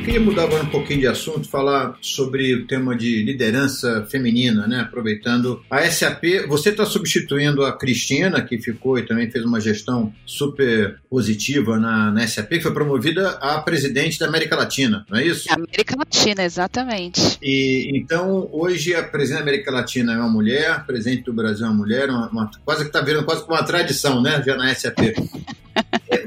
Queria 0.07 0.21
mudar 0.21 0.45
agora 0.45 0.63
um 0.63 0.69
pouquinho 0.69 1.01
de 1.01 1.07
assunto, 1.09 1.49
falar 1.49 1.99
sobre 2.01 2.55
o 2.55 2.65
tema 2.65 2.95
de 2.95 3.25
liderança 3.25 4.07
feminina, 4.09 4.65
né? 4.65 4.83
Aproveitando 4.83 5.65
a 5.69 5.83
SAP, 5.91 6.47
você 6.47 6.69
está 6.69 6.87
substituindo 6.87 7.65
a 7.65 7.77
Cristina, 7.77 8.41
que 8.41 8.57
ficou 8.57 8.97
e 9.01 9.03
também 9.05 9.29
fez 9.29 9.45
uma 9.45 9.61
gestão 9.61 10.15
super 10.25 11.01
positiva 11.11 11.77
na, 11.77 12.13
na 12.13 12.25
SAP, 12.25 12.51
que 12.51 12.61
foi 12.61 12.73
promovida 12.73 13.31
a 13.41 13.61
presidente 13.61 14.17
da 14.17 14.29
América 14.29 14.55
Latina, 14.55 15.05
não 15.11 15.19
é 15.19 15.27
isso? 15.27 15.53
América 15.53 15.97
Latina, 15.99 16.45
exatamente. 16.45 17.37
E 17.43 17.91
então 17.93 18.49
hoje 18.53 18.95
a 18.95 19.03
presidente 19.03 19.39
da 19.39 19.43
América 19.43 19.73
Latina 19.73 20.13
é 20.13 20.17
uma 20.19 20.31
mulher, 20.31 20.71
a 20.71 20.79
presidente 20.79 21.25
do 21.25 21.33
Brasil 21.33 21.67
é 21.67 21.69
uma 21.69 21.79
mulher, 21.79 22.11
uma, 22.11 22.29
uma, 22.29 22.51
quase 22.65 22.83
que 22.83 22.91
está 22.91 23.01
virando 23.01 23.25
quase 23.25 23.45
uma 23.45 23.65
tradição, 23.65 24.23
né? 24.23 24.41
Já 24.47 24.57
na 24.57 24.73
SAP. 24.73 24.99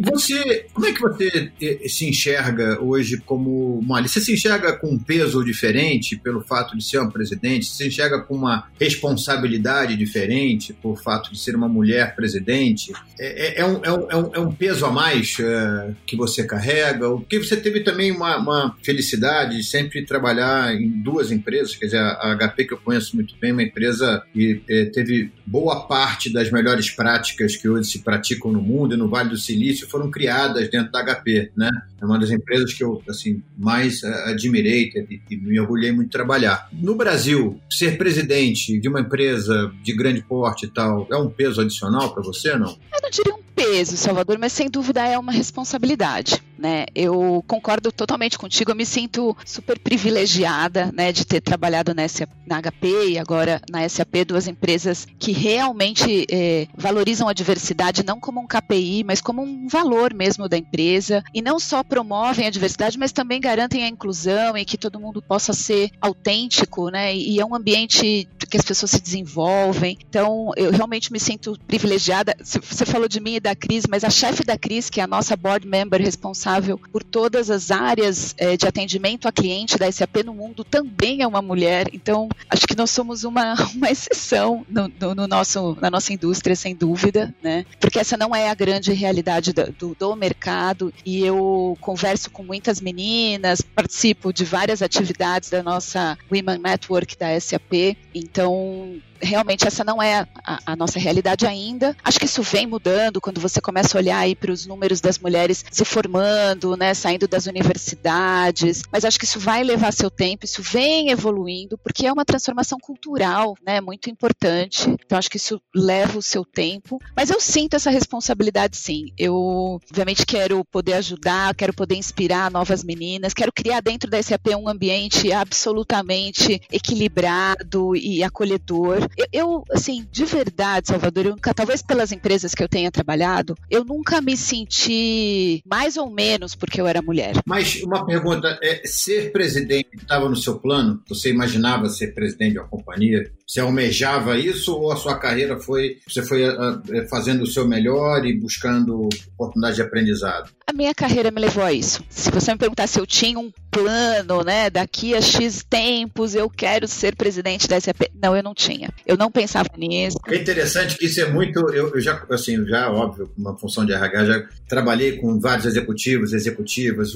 Você, 0.02 0.66
como 0.74 0.86
é 0.86 0.94
que 0.94 1.02
você 1.02 1.52
eh, 1.62 1.88
se 1.88 2.08
enxerga 2.08 2.82
hoje 2.82 3.18
como 3.26 3.80
uma. 3.80 4.02
Você 4.02 4.22
se 4.22 4.34
enxerga 4.34 4.74
com 4.74 4.92
um 4.92 5.00
peso 5.00 5.44
diferente 5.44 6.16
pelo 6.18 6.42
fato 6.42 6.78
de 6.78 6.84
ser 6.84 7.00
uma 7.00 7.12
presidente? 7.12 7.66
Você 7.66 7.84
se 7.84 7.88
enxerga 7.88 8.22
com 8.22 8.36
uma 8.36 8.68
responsabilidade 8.80 9.96
diferente 9.96 10.74
por 10.74 11.02
fato 11.02 11.32
de 11.32 11.40
ser 11.40 11.56
uma 11.56 11.68
mulher 11.68 12.16
presidente? 12.16 12.94
É, 13.20 13.60
é, 13.60 13.62
é, 13.62 13.66
um, 13.66 13.84
é, 13.84 13.92
um, 13.92 14.36
é 14.36 14.40
um, 14.40 14.52
peso 14.52 14.86
a 14.86 14.92
mais 14.92 15.38
é, 15.40 15.92
que 16.06 16.16
você 16.16 16.46
carrega? 16.46 17.10
Porque 17.10 17.40
você 17.40 17.58
teve 17.58 17.82
também 17.82 18.12
uma, 18.12 18.38
uma, 18.38 18.78
felicidade 18.84 19.58
de 19.58 19.64
sempre 19.64 20.06
trabalhar 20.06 20.74
em 20.74 20.90
duas 20.90 21.32
empresas, 21.32 21.76
quer 21.76 21.86
dizer, 21.86 22.00
a 22.00 22.36
HP 22.36 22.66
que 22.66 22.74
eu 22.74 22.78
conheço 22.78 23.16
muito 23.16 23.36
bem, 23.40 23.52
uma 23.52 23.64
empresa 23.64 24.24
que 24.34 24.62
é, 24.70 24.86
teve 24.86 25.32
boa 25.46 25.88
parte 25.88 26.32
das 26.32 26.52
melhores 26.52 26.90
práticas 26.90 27.56
que 27.56 27.68
hoje 27.68 27.90
se 27.90 28.00
praticam 28.00 28.52
no 28.52 28.62
mundo 28.62 28.94
e 28.94 28.98
no 28.98 29.10
Vale 29.10 29.30
do 29.30 29.38
Silício 29.38 29.89
foram 29.90 30.10
criadas 30.10 30.70
dentro 30.70 30.92
da 30.92 31.04
HP, 31.04 31.52
né? 31.56 31.70
É 32.02 32.06
uma 32.06 32.20
das 32.20 32.32
empresas 32.32 32.74
que 32.74 32.84
eu 32.84 33.02
assim 33.10 33.42
mais 33.58 34.04
eh, 34.04 34.32
admirei 34.32 34.92
e 35.30 35.36
me 35.38 35.60
orgulhei 35.60 35.92
muito 35.92 36.08
de 36.08 36.14
trabalhar. 36.14 36.70
No 36.72 36.96
Brasil, 36.96 37.60
ser 37.70 37.98
presidente 37.98 38.80
de 38.80 38.88
uma 38.88 39.02
empresa 39.02 39.72
de 39.84 39.94
grande 39.94 40.22
porte 40.22 40.66
e 40.66 40.70
tal 40.70 41.08
é 41.12 41.18
um 41.18 41.30
peso 41.30 41.62
adicional 41.62 42.14
para 42.14 42.24
você, 42.24 42.58
não? 42.58 42.78
Eu 42.94 43.02
não 43.02 43.10
diria 43.10 43.36
um 43.36 43.42
peso, 43.56 43.98
Salvador, 43.98 44.38
mas 44.38 44.54
sem 44.54 44.70
dúvida 44.70 45.06
é 45.06 45.18
uma 45.18 45.32
responsabilidade. 45.32 46.42
Né? 46.60 46.86
Eu 46.94 47.42
concordo 47.48 47.90
totalmente 47.90 48.38
contigo, 48.38 48.72
eu 48.72 48.76
me 48.76 48.86
sinto 48.86 49.36
super 49.46 49.80
privilegiada 49.80 50.92
né, 50.94 51.14
de 51.14 51.26
ter 51.26 51.40
trabalhado 51.40 51.94
na, 51.94 52.02
na 52.46 52.62
HP 52.62 53.12
e 53.12 53.18
agora 53.18 53.62
na 53.72 53.88
SAP, 53.88 54.26
duas 54.28 54.46
empresas 54.46 55.08
que 55.18 55.32
realmente 55.32 56.26
é, 56.30 56.68
valorizam 56.76 57.30
a 57.30 57.34
diversidade 57.34 58.04
não 58.06 58.20
como 58.20 58.42
um 58.42 58.48
KPI, 58.48 59.06
mas 59.06 59.22
como 59.22 59.42
um 59.42 59.70
valor 59.70 60.14
mesmo 60.14 60.50
da 60.50 60.58
empresa, 60.58 61.24
e 61.34 61.42
não 61.42 61.60
só 61.62 61.82
promovem 61.82 62.46
a 62.46 62.50
diversidade, 62.50 63.00
mas 63.00 63.14
também 63.14 63.40
garantem 63.40 63.86
a 63.86 63.88
inclusão 63.88 64.58
e 64.58 64.66
que 64.66 64.78
todo 64.78 65.00
mundo 65.00 65.22
possa 65.22 65.54
ser 65.54 65.92
autêntico, 66.02 66.90
né? 66.90 67.16
E 67.16 67.40
é 67.40 67.46
um 67.46 67.56
ambiente 67.56 68.28
que 68.50 68.58
as 68.58 68.66
pessoas 68.66 68.92
se 68.92 69.02
desenvolvem. 69.02 69.98
Então, 70.10 70.52
eu 70.58 70.72
realmente 70.72 71.12
me 71.12 71.20
sinto 71.20 71.58
privilegiada. 71.68 72.36
Você 72.42 72.86
falou 72.86 73.08
de 73.08 73.20
mim 73.20 73.36
e 73.36 73.40
da 73.40 73.56
Cris, 73.56 73.86
mas 73.88 74.04
a 74.04 74.10
chefe 74.10 74.44
da 74.44 74.58
Cris, 74.58 74.90
que 74.90 75.00
é 75.00 75.04
a 75.04 75.08
nossa 75.08 75.38
board 75.38 75.66
member 75.68 76.02
responsável 76.02 76.49
por 76.92 77.04
todas 77.04 77.50
as 77.50 77.72
áreas 77.72 78.34
é, 78.38 78.58
de 78.58 78.68
atendimento 78.68 79.28
a 79.28 79.32
cliente 79.32 79.78
da 79.78 79.92
SAP 79.92 80.24
no 80.26 80.34
mundo, 80.34 80.64
também 80.64 81.22
é 81.22 81.28
uma 81.28 81.42
mulher. 81.42 81.90
Então, 81.94 82.30
acho 82.50 82.68
que 82.68 82.76
nós 82.76 82.92
somos 82.92 83.24
uma, 83.24 83.54
uma 83.76 83.90
exceção 83.90 84.66
no, 84.70 84.92
no, 85.00 85.16
no 85.16 85.28
nosso, 85.28 85.78
na 85.82 85.90
nossa 85.90 86.14
indústria, 86.14 86.56
sem 86.56 86.76
dúvida, 86.76 87.34
né? 87.42 87.66
Porque 87.80 88.00
essa 88.00 88.18
não 88.18 88.36
é 88.36 88.50
a 88.50 88.56
grande 88.56 88.92
realidade 88.94 89.54
do, 89.54 89.72
do, 89.72 89.96
do 89.96 90.16
mercado 90.16 90.94
e 91.06 91.24
eu 91.24 91.78
converso 91.82 92.30
com 92.30 92.44
muitas 92.44 92.82
meninas, 92.82 93.62
participo 93.62 94.34
de 94.34 94.44
várias 94.44 94.82
atividades 94.82 95.50
da 95.50 95.62
nossa 95.62 96.18
Women 96.32 96.60
Network 96.60 97.18
da 97.18 97.40
SAP, 97.40 97.98
então 98.14 99.00
realmente 99.22 99.68
essa 99.68 99.84
não 99.84 100.02
é 100.02 100.28
a, 100.44 100.60
a, 100.66 100.76
nossa 100.76 101.00
realidade 101.00 101.46
ainda. 101.46 101.96
Acho 102.04 102.20
que 102.20 102.26
isso 102.26 102.42
vem 102.44 102.68
mudando 102.68 103.22
quando 103.22 103.40
você 103.42 103.62
começa 103.62 103.98
a 103.98 104.00
olhar 104.00 104.18
aí 104.18 104.36
para 104.36 104.52
os 104.52 104.66
números 104.66 105.02
das 105.02 105.20
mulheres 105.20 105.64
se 105.70 105.86
formando, 105.86 106.76
né, 106.76 106.94
saindo 106.94 107.28
das 107.28 107.46
universidades. 107.46 108.84
Mas 108.92 109.06
acho 109.06 109.20
que 109.20 109.26
isso 109.26 109.40
vai 109.40 109.64
levar 109.64 109.92
seu 109.92 110.10
tempo, 110.10 110.46
isso 110.46 110.62
vem 110.62 111.10
evoluindo, 111.10 111.78
porque 111.78 112.06
é 112.06 112.14
uma 112.14 112.26
transformação 112.26 112.78
cultural, 112.80 113.56
né, 113.66 113.82
muito 113.82 114.10
importante. 114.10 114.90
Então 115.06 115.18
acho 115.18 115.30
que 115.30 115.38
isso 115.38 115.62
leva 115.74 116.18
o 116.18 116.22
seu 116.22 116.46
tempo. 116.46 117.00
Mas 117.16 117.30
eu 117.30 117.40
sinto 117.40 117.76
essa 117.76 117.90
responsabilidade, 117.90 118.78
sim. 118.78 119.12
Eu, 119.18 119.80
obviamente, 119.90 120.26
quero 120.26 120.64
poder 120.66 120.94
ajudar, 120.94 121.54
quero 121.56 121.74
poder 121.74 121.96
inspirar 121.96 122.52
novas 122.52 122.84
meninas, 122.84 123.34
quero 123.34 123.52
criar 123.52 123.82
dentro 123.82 124.10
da 124.10 124.22
SAP 124.22 124.48
um 124.58 124.70
ambiente 124.70 125.32
absolutamente 125.32 126.62
equilibrado 126.72 127.96
e 127.96 128.24
acolhedor. 128.24 129.09
Eu, 129.18 129.26
eu, 129.32 129.64
assim, 129.72 130.06
de 130.12 130.26
verdade, 130.26 130.88
Salvador, 130.88 131.26
eu 131.26 131.32
nunca, 131.32 131.54
talvez 131.54 131.82
pelas 131.82 132.12
empresas 132.12 132.54
que 132.54 132.64
eu 132.64 132.70
tenha 132.70 132.92
trabalhado, 132.92 133.56
eu 133.70 133.84
nunca 133.84 134.22
me 134.22 134.36
senti 134.38 135.62
mais 135.66 135.98
ou 135.98 136.10
menos 136.10 136.56
porque 136.56 136.80
eu 136.80 136.88
era 136.88 137.02
mulher. 137.02 137.36
Mas 137.46 137.82
uma 137.84 138.06
pergunta, 138.06 138.58
é, 138.62 138.82
ser 138.86 139.32
presidente 139.32 139.90
estava 139.96 140.30
no 140.30 140.36
seu 140.36 140.60
plano? 140.60 141.02
Você 141.08 141.30
imaginava 141.30 141.90
ser 141.90 142.14
presidente 142.14 142.54
de 142.54 142.60
uma 142.60 142.68
companhia? 142.68 143.32
Você 143.46 143.60
almejava 143.60 144.38
isso 144.38 144.76
ou 144.76 144.92
a 144.92 144.96
sua 144.96 145.18
carreira 145.18 145.60
foi, 145.60 145.98
você 146.08 146.22
foi 146.22 146.48
uh, 146.48 147.10
fazendo 147.10 147.44
o 147.44 147.48
seu 147.48 147.68
melhor 147.68 148.26
e 148.26 148.40
buscando 148.40 149.10
oportunidade 149.36 149.78
de 149.78 149.82
aprendizado? 149.82 150.52
A 150.68 150.74
minha 150.74 150.94
carreira 150.94 151.32
me 151.32 151.42
levou 151.42 151.64
a 151.64 151.74
isso. 151.74 152.04
Se 152.10 152.30
você 152.30 152.52
me 152.52 152.60
perguntar 152.60 152.86
se 152.86 153.00
eu 153.00 153.08
tinha 153.08 153.40
um 153.40 153.52
plano, 153.72 154.44
né, 154.44 154.70
daqui 154.70 155.16
a 155.16 155.22
X 155.22 155.66
tempos 155.68 156.36
eu 156.36 156.50
quero 156.50 156.88
ser 156.88 157.16
presidente 157.16 157.68
da 157.68 157.80
SAP, 157.80 158.02
não, 158.14 158.36
eu 158.36 158.44
não 158.44 158.54
tinha. 158.54 158.90
Eu 159.06 159.18
não 159.18 159.32
pensava 159.32 159.70
nisso. 159.78 160.18
É 160.28 160.36
interessante 160.36 160.98
que 160.98 161.06
isso 161.06 161.22
é 161.22 161.30
muito, 161.30 161.60
eu, 161.74 161.94
eu 161.94 162.02
já, 162.02 162.24
assim, 162.30 162.66
já 162.66 162.92
óbvio, 162.92 163.32
uma 163.38 163.58
função 163.58 163.86
de 163.86 163.94
RH, 163.94 164.26
já 164.26 164.44
trabalhei 164.68 165.18
com 165.18 165.40
vários 165.40 165.66
executivos, 165.66 166.34
executivas. 166.34 167.10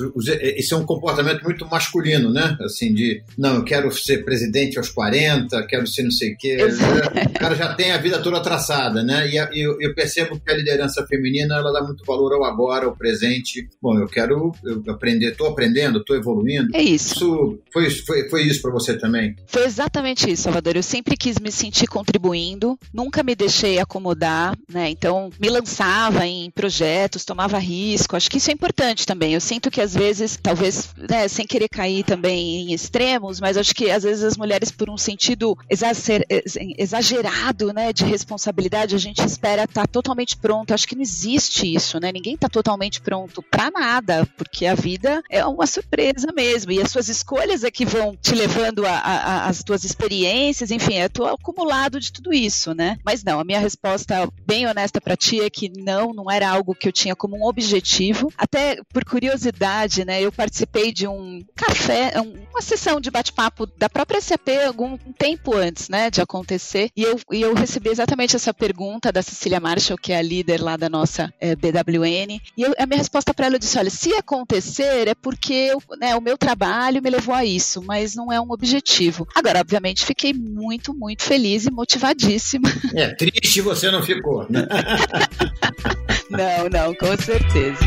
Isso 0.58 0.74
é 0.74 0.78
um 0.78 0.86
comportamento 0.86 1.44
muito 1.44 1.66
masculino, 1.66 2.32
né? 2.32 2.58
Assim, 2.62 2.94
de, 2.94 3.24
não, 3.38 3.56
eu 3.56 3.64
quero 3.64 3.92
ser 3.92 4.24
presidente 4.24 4.78
aos 4.78 4.90
40, 4.90 5.66
quero 5.68 5.86
ser 5.88 6.04
não 6.04 6.12
sei 6.12 6.34
o 6.34 6.38
quê. 6.38 6.58
O 6.64 7.40
cara 7.40 7.56
já 7.56 7.74
tem 7.74 7.92
a 7.92 7.98
vida 7.98 8.20
toda 8.20 8.42
traçada, 8.42 9.04
né? 9.04 9.30
E 9.30 9.38
eu, 9.62 9.78
eu, 9.80 9.94
percebo 9.94 10.40
que 10.40 10.52
a 10.52 10.56
liderança 10.56 11.06
feminina 11.08 11.56
ela 11.56 11.72
dá 11.72 11.84
muito 11.84 12.04
valor 12.06 12.34
ao 12.34 12.44
agora, 12.44 12.86
ao 12.86 12.96
presente. 12.96 13.68
Bom, 13.82 14.00
eu 14.00 14.08
quero 14.08 14.52
eu 14.64 14.84
aprender, 14.88 15.32
estou 15.32 15.48
aprendendo, 15.48 16.00
estou 16.00 16.16
evoluindo. 16.16 16.76
É 16.76 16.82
isso. 16.82 17.14
Isso 17.16 17.60
foi, 17.72 17.90
foi, 17.90 18.30
foi 18.30 18.44
isso 18.44 18.62
para 18.62 18.72
você 18.72 18.98
também? 18.98 19.36
Foi 19.48 19.64
exatamente 19.64 20.30
isso, 20.30 20.44
Salvador. 20.44 20.76
Eu 20.76 20.84
sempre 20.84 21.16
quis 21.18 21.38
me 21.40 21.52
sentir 21.52 21.73
contribuindo, 21.88 22.78
nunca 22.94 23.24
me 23.24 23.36
deixei 23.36 23.80
acomodar, 23.80 24.56
né? 24.70 24.90
Então, 24.90 25.32
me 25.40 25.50
lançava 25.50 26.26
em 26.26 26.52
projetos, 26.52 27.26
tomava 27.26 27.58
risco. 27.58 28.16
Acho 28.16 28.30
que 28.30 28.38
isso 28.38 28.52
é 28.52 28.54
importante 28.54 29.06
também. 29.06 29.34
Eu 29.34 29.42
sinto 29.42 29.72
que 29.72 29.82
às 29.82 29.94
vezes, 29.94 30.38
talvez, 30.42 30.90
né, 31.10 31.28
sem 31.28 31.46
querer 31.46 31.68
cair 31.68 32.04
também 32.04 32.62
em 32.62 32.74
extremos, 32.74 33.40
mas 33.40 33.58
acho 33.58 33.74
que 33.74 33.90
às 33.90 34.04
vezes 34.04 34.24
as 34.24 34.38
mulheres, 34.38 34.72
por 34.72 34.90
um 34.90 34.98
sentido 34.98 35.58
exagerado, 36.78 37.74
né, 37.74 37.92
de 37.92 38.06
responsabilidade, 38.06 38.96
a 38.96 39.00
gente 39.00 39.24
espera 39.26 39.64
estar 39.64 39.82
tá 39.82 39.88
totalmente 39.88 40.38
pronto. 40.38 40.74
Acho 40.74 40.88
que 40.88 40.96
não 40.96 41.02
existe 41.02 41.74
isso, 41.74 42.00
né? 42.00 42.12
Ninguém 42.12 42.36
está 42.36 42.48
totalmente 42.48 43.02
pronto 43.02 43.42
para 43.42 43.72
nada, 43.72 44.28
porque 44.38 44.66
a 44.66 44.76
vida 44.76 45.22
é 45.30 45.46
uma 45.46 45.66
surpresa 45.66 46.32
mesmo. 46.34 46.72
E 46.72 46.82
as 46.82 46.92
suas 46.92 47.10
escolhas 47.10 47.64
é 47.64 47.72
que 47.72 47.86
vão 47.86 48.16
te 48.16 48.36
levando 48.36 48.84
às 48.86 49.64
tuas 49.64 49.84
experiências, 49.84 50.72
enfim, 50.72 50.96
é 50.96 51.10
tu 51.10 51.24
acumulado 51.64 52.00
de 52.00 52.12
tudo 52.12 52.34
isso, 52.34 52.74
né? 52.74 52.98
Mas 53.06 53.24
não, 53.24 53.40
a 53.40 53.44
minha 53.44 53.60
resposta 53.60 54.28
bem 54.46 54.68
honesta 54.68 55.00
para 55.00 55.16
ti 55.16 55.42
é 55.42 55.50
que 55.50 55.70
não, 55.70 56.14
não 56.14 56.30
era 56.30 56.50
algo 56.50 56.76
que 56.76 56.88
eu 56.88 56.92
tinha 56.92 57.16
como 57.16 57.38
um 57.38 57.46
objetivo. 57.46 58.32
Até 58.38 58.82
por 58.92 59.06
curiosidade, 59.06 60.04
né, 60.06 60.22
eu 60.22 60.32
participei 60.32 60.92
de 60.92 61.08
um 61.08 61.42
café, 61.56 62.14
uma 62.52 62.62
sessão 62.62 63.00
de 63.00 63.10
bate-papo 63.10 63.66
da 63.78 63.90
própria 63.90 64.22
SAP 64.22 64.50
algum 64.66 64.98
tempo 65.18 65.56
antes, 65.56 65.90
né? 65.90 66.10
de 66.10 66.22
acontecer. 66.22 66.90
E 66.96 67.04
eu, 67.04 67.20
e 67.32 67.42
eu 67.42 67.54
recebi 67.54 67.90
exatamente 67.90 68.36
essa 68.36 68.54
pergunta 68.54 69.12
da 69.12 69.22
Cecília 69.22 69.60
Marshall, 69.60 69.98
que 69.98 70.12
é 70.12 70.18
a 70.18 70.22
líder 70.22 70.62
lá 70.62 70.76
da 70.76 70.90
nossa 70.90 71.34
é, 71.40 71.56
BWN. 71.56 72.40
E 72.58 72.62
eu, 72.62 72.74
a 72.78 72.86
minha 72.86 72.98
resposta 72.98 73.34
para 73.34 73.48
ela 73.48 73.60
disse: 73.60 73.78
olha, 73.78 73.90
se 73.90 74.14
acontecer 74.14 75.08
é 75.08 75.16
porque 75.16 75.54
eu, 75.54 75.82
né, 75.98 76.16
o 76.16 76.22
meu 76.22 76.38
trabalho 76.38 77.02
me 77.02 77.10
levou 77.10 77.34
a 77.34 77.46
isso, 77.46 77.82
mas 77.82 78.16
não 78.16 78.32
é 78.32 78.40
um 78.40 78.52
objetivo. 78.52 79.28
Agora, 79.36 79.60
obviamente, 79.60 80.06
fiquei 80.06 80.34
muito, 80.34 80.94
muito 80.94 81.24
feliz 81.24 81.53
e 81.56 81.72
motivadíssima. 81.72 82.70
É 82.96 83.14
triste 83.16 83.62
você 83.62 83.90
não 83.90 84.04
ficou, 84.04 84.46
né? 84.50 84.68
não, 86.30 86.70
não, 86.70 86.96
com 86.96 87.18
certeza 87.18 87.80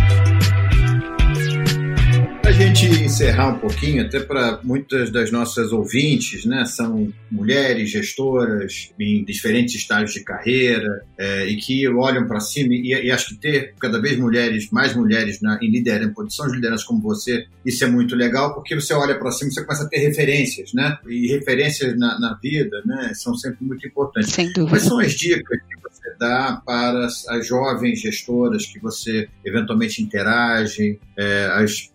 gente 2.57 2.87
encerrar 3.05 3.49
um 3.49 3.59
pouquinho, 3.59 4.03
até 4.03 4.19
para 4.19 4.61
muitas 4.65 5.11
das 5.11 5.31
nossas 5.31 5.73
ouvintes, 5.73 6.47
né, 6.47 6.65
são 6.65 7.13
mulheres 7.31 7.91
gestoras 7.91 8.93
em 8.99 9.23
diferentes 9.25 9.75
estágios 9.75 10.15
de 10.15 10.25
carreira 10.25 11.05
é, 11.19 11.47
e 11.47 11.57
que 11.57 11.87
olham 11.89 12.27
para 12.27 12.41
cima 12.41 12.73
e, 12.73 12.95
e, 12.95 13.11
acho 13.11 13.29
que 13.29 13.37
ter 13.37 13.75
cada 13.79 14.01
vez 14.01 14.19
mulheres, 14.19 14.71
mais 14.71 14.97
mulheres 14.97 15.43
na, 15.43 15.59
em 15.61 15.71
liderança, 15.71 16.09
em 16.09 16.15
posições 16.15 16.51
de 16.51 16.57
liderança 16.57 16.85
como 16.87 17.01
você, 17.01 17.47
isso 17.65 17.85
é 17.85 17.89
muito 17.89 18.17
legal 18.17 18.55
porque 18.55 18.75
você 18.75 18.95
olha 18.95 19.19
para 19.19 19.31
cima 19.33 19.51
e 19.51 19.55
você 19.55 19.63
começa 19.63 19.85
a 19.85 19.89
ter 19.89 19.99
referências, 19.99 20.73
né? 20.73 20.97
E 21.07 21.27
referências 21.29 21.99
na, 21.99 22.19
na 22.19 22.39
vida, 22.43 22.81
né, 22.87 23.13
são 23.15 23.35
sempre 23.35 23.59
muito 23.61 23.87
importantes. 23.87 24.33
Sem 24.33 24.47
dúvida. 24.47 24.71
Quais 24.71 24.83
são 24.85 24.99
as 24.99 25.13
dicas 25.13 25.59
que 25.69 25.77
você 25.83 26.15
dá 26.19 26.63
para 26.65 27.07
as 27.07 27.47
jovens 27.47 28.01
gestoras 28.01 28.65
que 28.65 28.79
você 28.81 29.29
eventualmente 29.45 30.03
interage, 30.03 30.99
é, 31.19 31.47
as 31.53 31.91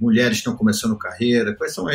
mulheres 0.00 0.38
estão 0.38 0.56
começando 0.56 0.96
carreira? 0.96 1.54
Quais 1.54 1.74
são 1.74 1.86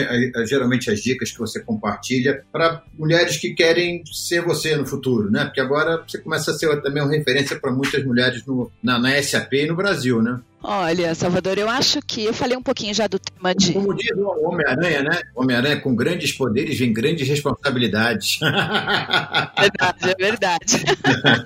geralmente 0.46 0.90
as 0.90 1.02
dicas 1.02 1.32
que 1.32 1.40
você 1.40 1.60
compartilha 1.60 2.44
para 2.52 2.84
mulheres 2.98 3.38
que 3.38 3.54
querem 3.54 4.04
ser 4.12 4.42
você 4.42 4.76
no 4.76 4.86
futuro, 4.86 5.30
né? 5.32 5.46
Porque 5.46 5.62
agora 5.62 6.04
você 6.08 6.18
começa 6.18 6.52
a 6.52 6.54
ser 6.54 6.82
também 6.82 7.04
uma 7.04 7.12
referência 7.12 7.60
para 7.60 7.72
muitas 7.72 8.04
mulheres 8.04 8.46
no, 8.46 8.72
na, 8.82 9.00
na 9.00 9.22
SAP 9.22 9.54
e 9.54 9.68
no 9.68 9.76
Brasil, 9.76 10.22
né? 10.22 10.40
Olha, 10.68 11.14
Salvador, 11.14 11.60
eu 11.60 11.70
acho 11.70 12.02
que 12.02 12.26
eu 12.26 12.34
falei 12.34 12.58
um 12.58 12.64
pouquinho 12.64 12.92
já 12.92 13.06
do 13.06 13.20
tema 13.20 13.54
de. 13.54 13.72
Como 13.74 13.94
diz 13.94 14.10
o 14.18 14.50
Homem-Aranha, 14.50 15.04
né? 15.04 15.22
Homem-Aranha 15.36 15.80
com 15.80 15.96
grandes 15.96 16.32
poderes 16.32 16.80
vem 16.80 16.92
grandes 16.92 17.28
responsabilidades. 17.28 18.40
Verdade, 19.60 20.10
é 20.10 20.16
verdade. 20.16 20.84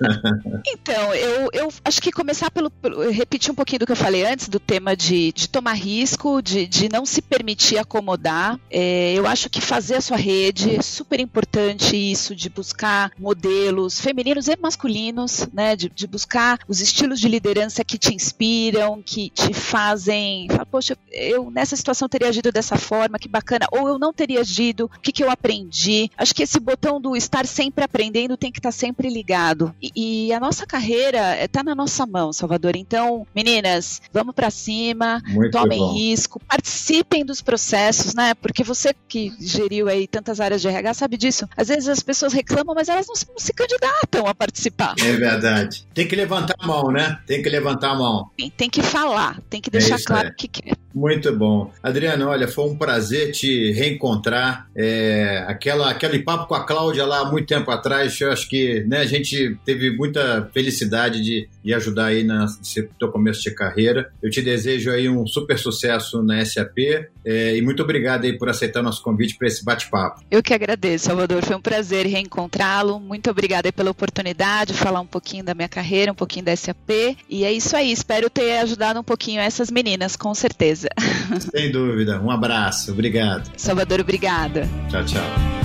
então, 0.66 1.14
eu, 1.14 1.48
eu 1.52 1.68
acho 1.84 2.00
que 2.00 2.10
começar 2.10 2.50
pelo, 2.50 2.70
pelo. 2.70 3.10
repetir 3.10 3.50
um 3.50 3.54
pouquinho 3.54 3.80
do 3.80 3.86
que 3.86 3.92
eu 3.92 3.96
falei 3.96 4.24
antes, 4.24 4.48
do 4.48 4.58
tema 4.58 4.96
de, 4.96 5.32
de 5.32 5.48
tomar 5.48 5.74
risco, 5.74 6.40
de, 6.40 6.66
de 6.66 6.88
não 6.90 7.04
se 7.04 7.20
permitir 7.20 7.78
acomodar. 7.78 8.58
É, 8.70 9.14
eu 9.14 9.26
acho 9.26 9.50
que 9.50 9.60
fazer 9.60 9.96
a 9.96 10.00
sua 10.00 10.16
rede 10.16 10.76
é 10.76 10.82
super 10.82 11.20
importante 11.20 11.96
isso, 11.96 12.34
de 12.34 12.48
buscar 12.48 13.10
modelos 13.18 14.00
femininos 14.00 14.48
e 14.48 14.56
masculinos, 14.56 15.46
né? 15.52 15.76
De, 15.76 15.88
de 15.88 16.06
buscar 16.06 16.58
os 16.66 16.80
estilos 16.80 17.20
de 17.20 17.28
liderança 17.28 17.84
que 17.84 17.98
te 17.98 18.14
inspiram, 18.14 19.02
que 19.10 19.28
te 19.30 19.52
fazem, 19.52 20.46
fala, 20.48 20.64
poxa, 20.64 20.96
eu 21.10 21.50
nessa 21.50 21.74
situação 21.74 22.08
teria 22.08 22.28
agido 22.28 22.52
dessa 22.52 22.76
forma, 22.76 23.18
que 23.18 23.28
bacana, 23.28 23.66
ou 23.72 23.88
eu 23.88 23.98
não 23.98 24.12
teria 24.12 24.40
agido, 24.40 24.84
o 24.84 25.00
que, 25.00 25.10
que 25.10 25.24
eu 25.24 25.28
aprendi? 25.28 26.08
Acho 26.16 26.32
que 26.32 26.44
esse 26.44 26.60
botão 26.60 27.00
do 27.00 27.16
estar 27.16 27.44
sempre 27.44 27.82
aprendendo 27.82 28.36
tem 28.36 28.52
que 28.52 28.60
estar 28.60 28.70
sempre 28.70 29.08
ligado. 29.10 29.74
E, 29.82 30.28
e 30.28 30.32
a 30.32 30.38
nossa 30.38 30.64
carreira 30.64 31.42
está 31.42 31.64
na 31.64 31.74
nossa 31.74 32.06
mão, 32.06 32.32
Salvador. 32.32 32.76
Então, 32.76 33.26
meninas, 33.34 34.00
vamos 34.12 34.32
para 34.32 34.48
cima, 34.48 35.20
Muito 35.26 35.50
tomem 35.50 35.80
bom. 35.80 35.92
risco, 35.92 36.40
participem 36.46 37.24
dos 37.24 37.42
processos, 37.42 38.14
né? 38.14 38.34
Porque 38.34 38.62
você 38.62 38.94
que 39.08 39.32
geriu 39.40 39.88
aí 39.88 40.06
tantas 40.06 40.38
áreas 40.38 40.62
de 40.62 40.68
RH 40.68 40.94
sabe 40.94 41.16
disso. 41.16 41.48
Às 41.56 41.66
vezes 41.66 41.88
as 41.88 42.00
pessoas 42.00 42.32
reclamam, 42.32 42.76
mas 42.76 42.88
elas 42.88 43.08
não, 43.08 43.14
não 43.32 43.38
se 43.40 43.52
candidatam 43.52 44.28
a 44.28 44.34
participar. 44.34 44.94
É 45.00 45.12
verdade. 45.12 45.84
Tem 45.92 46.06
que 46.06 46.14
levantar 46.14 46.54
a 46.60 46.64
mão, 46.64 46.92
né? 46.92 47.18
Tem 47.26 47.42
que 47.42 47.48
levantar 47.48 47.90
a 47.90 47.94
mão. 47.96 48.30
Tem 48.56 48.70
que 48.70 48.82
falar, 49.02 49.40
tem 49.48 49.60
que 49.60 49.70
deixar 49.70 49.98
é 49.98 50.02
claro 50.02 50.28
o 50.28 50.30
é. 50.30 50.34
que 50.34 50.48
quer. 50.48 50.76
Muito 50.94 51.34
bom. 51.36 51.70
Adriano, 51.82 52.28
olha, 52.28 52.48
foi 52.48 52.64
um 52.64 52.76
prazer 52.76 53.32
te 53.32 53.72
reencontrar. 53.72 54.68
É, 54.74 55.44
aquela, 55.46 55.90
aquele 55.90 56.20
papo 56.20 56.46
com 56.46 56.54
a 56.54 56.64
Cláudia 56.64 57.04
lá 57.06 57.20
há 57.20 57.30
muito 57.30 57.46
tempo 57.46 57.70
atrás, 57.70 58.20
eu 58.20 58.30
acho 58.30 58.48
que 58.48 58.84
né, 58.84 58.98
a 58.98 59.06
gente 59.06 59.56
teve 59.64 59.96
muita 59.96 60.48
felicidade 60.52 61.22
de, 61.22 61.48
de 61.64 61.74
ajudar 61.74 62.06
aí 62.06 62.24
nesse 62.24 62.82
teu 62.98 63.08
começo 63.10 63.42
de 63.42 63.50
carreira. 63.52 64.10
Eu 64.22 64.30
te 64.30 64.42
desejo 64.42 64.90
aí 64.90 65.08
um 65.08 65.26
super 65.26 65.58
sucesso 65.58 66.22
na 66.22 66.44
SAP 66.44 66.78
é, 67.24 67.56
e 67.56 67.62
muito 67.62 67.82
obrigado 67.82 68.24
aí 68.24 68.36
por 68.36 68.48
aceitar 68.48 68.82
nosso 68.82 69.02
convite 69.02 69.36
para 69.36 69.46
esse 69.46 69.64
bate-papo. 69.64 70.22
Eu 70.30 70.42
que 70.42 70.54
agradeço, 70.54 71.06
Salvador. 71.06 71.44
Foi 71.44 71.56
um 71.56 71.60
prazer 71.60 72.06
reencontrá-lo. 72.06 72.98
Muito 72.98 73.30
obrigada 73.30 73.72
pela 73.72 73.90
oportunidade 73.90 74.72
de 74.72 74.78
falar 74.78 75.00
um 75.00 75.06
pouquinho 75.06 75.44
da 75.44 75.54
minha 75.54 75.68
carreira, 75.68 76.12
um 76.12 76.14
pouquinho 76.14 76.44
da 76.44 76.56
SAP. 76.56 77.16
E 77.28 77.44
é 77.44 77.52
isso 77.52 77.76
aí. 77.76 77.92
Espero 77.92 78.30
ter 78.30 78.58
ajudado 78.58 79.00
um 79.00 79.04
pouquinho 79.04 79.40
essas 79.40 79.70
meninas, 79.70 80.16
com 80.16 80.34
certeza. 80.34 80.79
Sem 81.54 81.70
dúvida. 81.70 82.20
Um 82.20 82.30
abraço. 82.30 82.92
Obrigado. 82.92 83.50
Salvador, 83.56 84.00
obrigada. 84.00 84.68
Tchau, 84.88 85.04
tchau. 85.04 85.60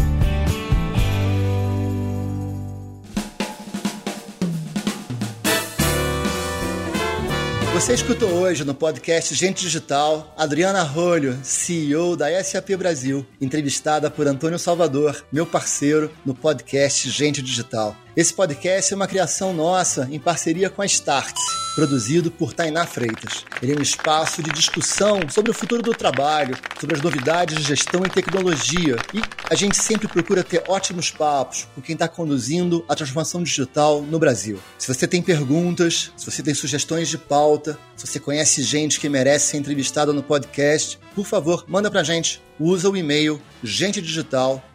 Você 7.76 7.94
escutou 7.94 8.30
hoje 8.30 8.64
no 8.64 8.74
podcast 8.74 9.36
Gente 9.36 9.62
Digital 9.62 10.34
Adriana 10.38 10.82
Rolho, 10.82 11.38
CEO 11.44 12.16
da 12.16 12.42
SAP 12.42 12.70
Brasil, 12.78 13.26
entrevistada 13.42 14.10
por 14.10 14.26
Antônio 14.28 14.58
Salvador, 14.58 15.26
meu 15.30 15.46
parceiro 15.46 16.10
no 16.26 16.34
podcast 16.34 17.10
Gente 17.12 17.42
Digital. 17.42 17.94
Esse 18.16 18.34
podcast 18.34 18.94
é 18.94 18.96
uma 18.96 19.10
criação 19.10 19.54
nossa 19.54 20.08
em 20.10 20.18
parceria 20.18 20.70
com 20.70 20.82
a 20.82 20.86
Startse, 20.86 21.36
produzido 21.76 22.32
por 22.32 22.54
Tainá 22.54 22.86
Freitas. 22.88 23.44
Ele 23.62 23.74
é 23.74 23.76
um 23.78 23.82
espaço 23.82 24.42
de 24.42 24.54
discussão 24.54 25.20
sobre 25.30 25.52
o 25.52 25.54
futuro 25.54 25.82
do 25.82 25.94
trabalho, 25.94 26.58
sobre 26.80 26.96
as 26.96 27.02
novidades 27.02 27.58
de 27.58 27.64
gestão 27.64 28.06
e 28.06 28.10
tecnologia. 28.10 28.96
E 29.14 29.22
a 29.50 29.54
gente 29.54 29.76
sempre 29.76 30.08
procura 30.08 30.46
ter 30.46 30.64
ótimos 30.66 31.12
papos 31.12 31.68
com 31.76 31.82
quem 31.82 31.92
está 31.92 32.08
conduzindo 32.08 32.86
a 32.88 32.96
transformação 32.96 33.44
digital 33.44 34.02
no 34.02 34.18
Brasil. 34.18 34.62
Se 34.78 34.88
você 34.88 35.06
tem 35.06 35.22
perguntas, 35.22 36.14
se 36.16 36.26
você 36.26 36.42
tem 36.42 36.54
sugestões 36.54 37.10
de 37.10 37.18
pauta, 37.18 37.78
se 37.98 38.08
você 38.08 38.18
conhece 38.18 38.64
gente 38.64 38.98
que 38.98 39.10
merece 39.10 39.48
ser 39.48 39.58
entrevistada 39.58 40.14
no 40.14 40.24
podcast, 40.24 40.98
por 41.14 41.26
favor, 41.26 41.66
manda 41.68 41.92
pra 41.92 42.02
gente. 42.02 42.42
Usa 42.58 42.90
o 42.90 42.96
e-mail 42.96 43.42
gentedigital.com 43.62 44.75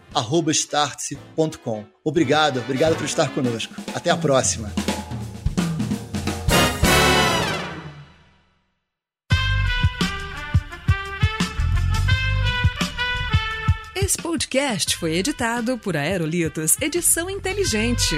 startse.com. 0.51 1.85
Obrigado, 2.05 2.61
obrigado 2.61 2.97
por 2.97 3.05
estar 3.05 3.29
conosco. 3.31 3.75
Até 3.95 4.11
a 4.11 4.17
próxima. 4.17 4.73
Esse 13.95 14.19
podcast 14.19 14.97
foi 14.97 15.17
editado 15.17 15.79
por 15.79 15.97
Aerolitos 15.97 16.77
Edição 16.81 17.31
Inteligente. 17.31 18.17